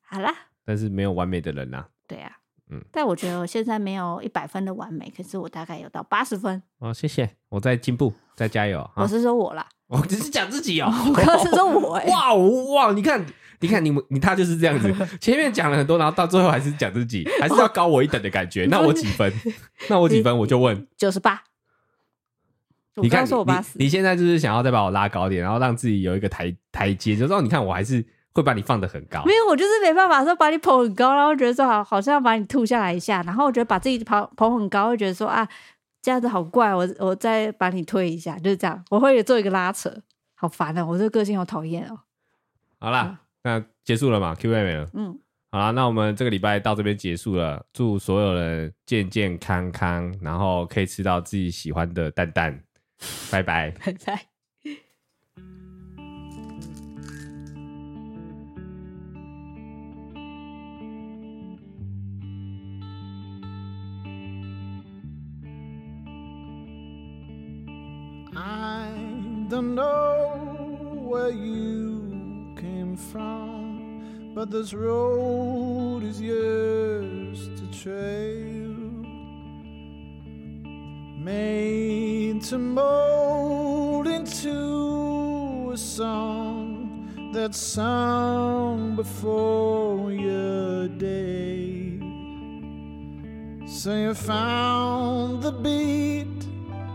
[0.00, 0.34] 好啦。
[0.70, 1.88] 但是没有完美的人呐、啊。
[2.06, 2.30] 对啊，
[2.70, 6.62] 嗯，但我觉得我现在没有一百分的完美，可是我大概有到八十分。
[6.78, 8.88] 哦，谢谢，我在进步，在加油。
[8.94, 10.86] 我是说我啦，我只是讲自己哦。
[11.08, 13.26] 我刚刚是说我 哎、欸，哇哇，你看，
[13.58, 18.66] 你看你你他就是这样子， 前面讲了很多，然后到最后还是讲自己，还是要高我一等的感觉。
[18.70, 19.32] 那我几分？
[19.90, 20.38] 那我几分？
[20.38, 21.42] 我就问九十八。
[22.94, 28.06] 你看，说我八十，你现在就是想要再把我拉高点，然后让自己有一个台台阶，就说你看我还是。
[28.32, 35.46] 会把你放得很高，没有，我就是没办法说把你捧很高，然后觉得说好，好像要把你吐下来一下，然后我觉得把自己捧捧很高，会觉得说啊，
[36.00, 39.92] 这样子好怪，我我再把你推一下，就是这样，我会做一个拉扯，
[40.34, 41.98] 好烦哦，我这个个性好讨厌哦。
[42.78, 45.18] 好啦，嗯、那结束了嘛？Q&A 没了，嗯，
[45.50, 52.62] 好啦，那我们这个礼拜到这边结束了，祝所有人健健康康，然后可以吃到自己喜欢的蛋蛋，
[53.30, 54.39] 拜拜， 拜拜。
[69.50, 70.76] Don't know
[71.08, 78.76] where you came from, but this road is yours to trail.
[81.18, 91.98] Made to mold into a song that's sung before your day.
[93.66, 96.39] So you found the beat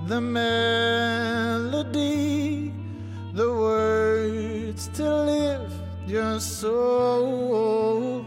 [0.07, 2.01] the melody,
[3.33, 5.73] the words to lift
[6.05, 8.23] your soul.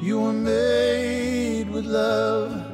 [0.00, 2.64] You were made with love.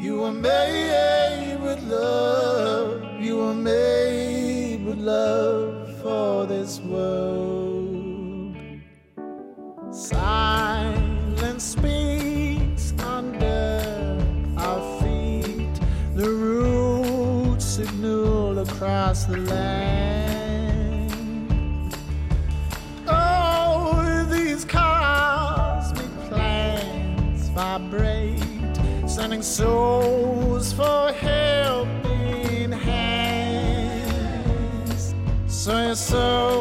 [0.00, 3.02] You were made with love.
[3.20, 8.56] You were made with love for this world.
[9.90, 12.13] Silence speaks
[18.84, 21.10] across the land.
[23.08, 28.76] Oh, these cosmic plans vibrate,
[29.06, 33.94] sending souls for helping hands.
[35.46, 36.53] So you sow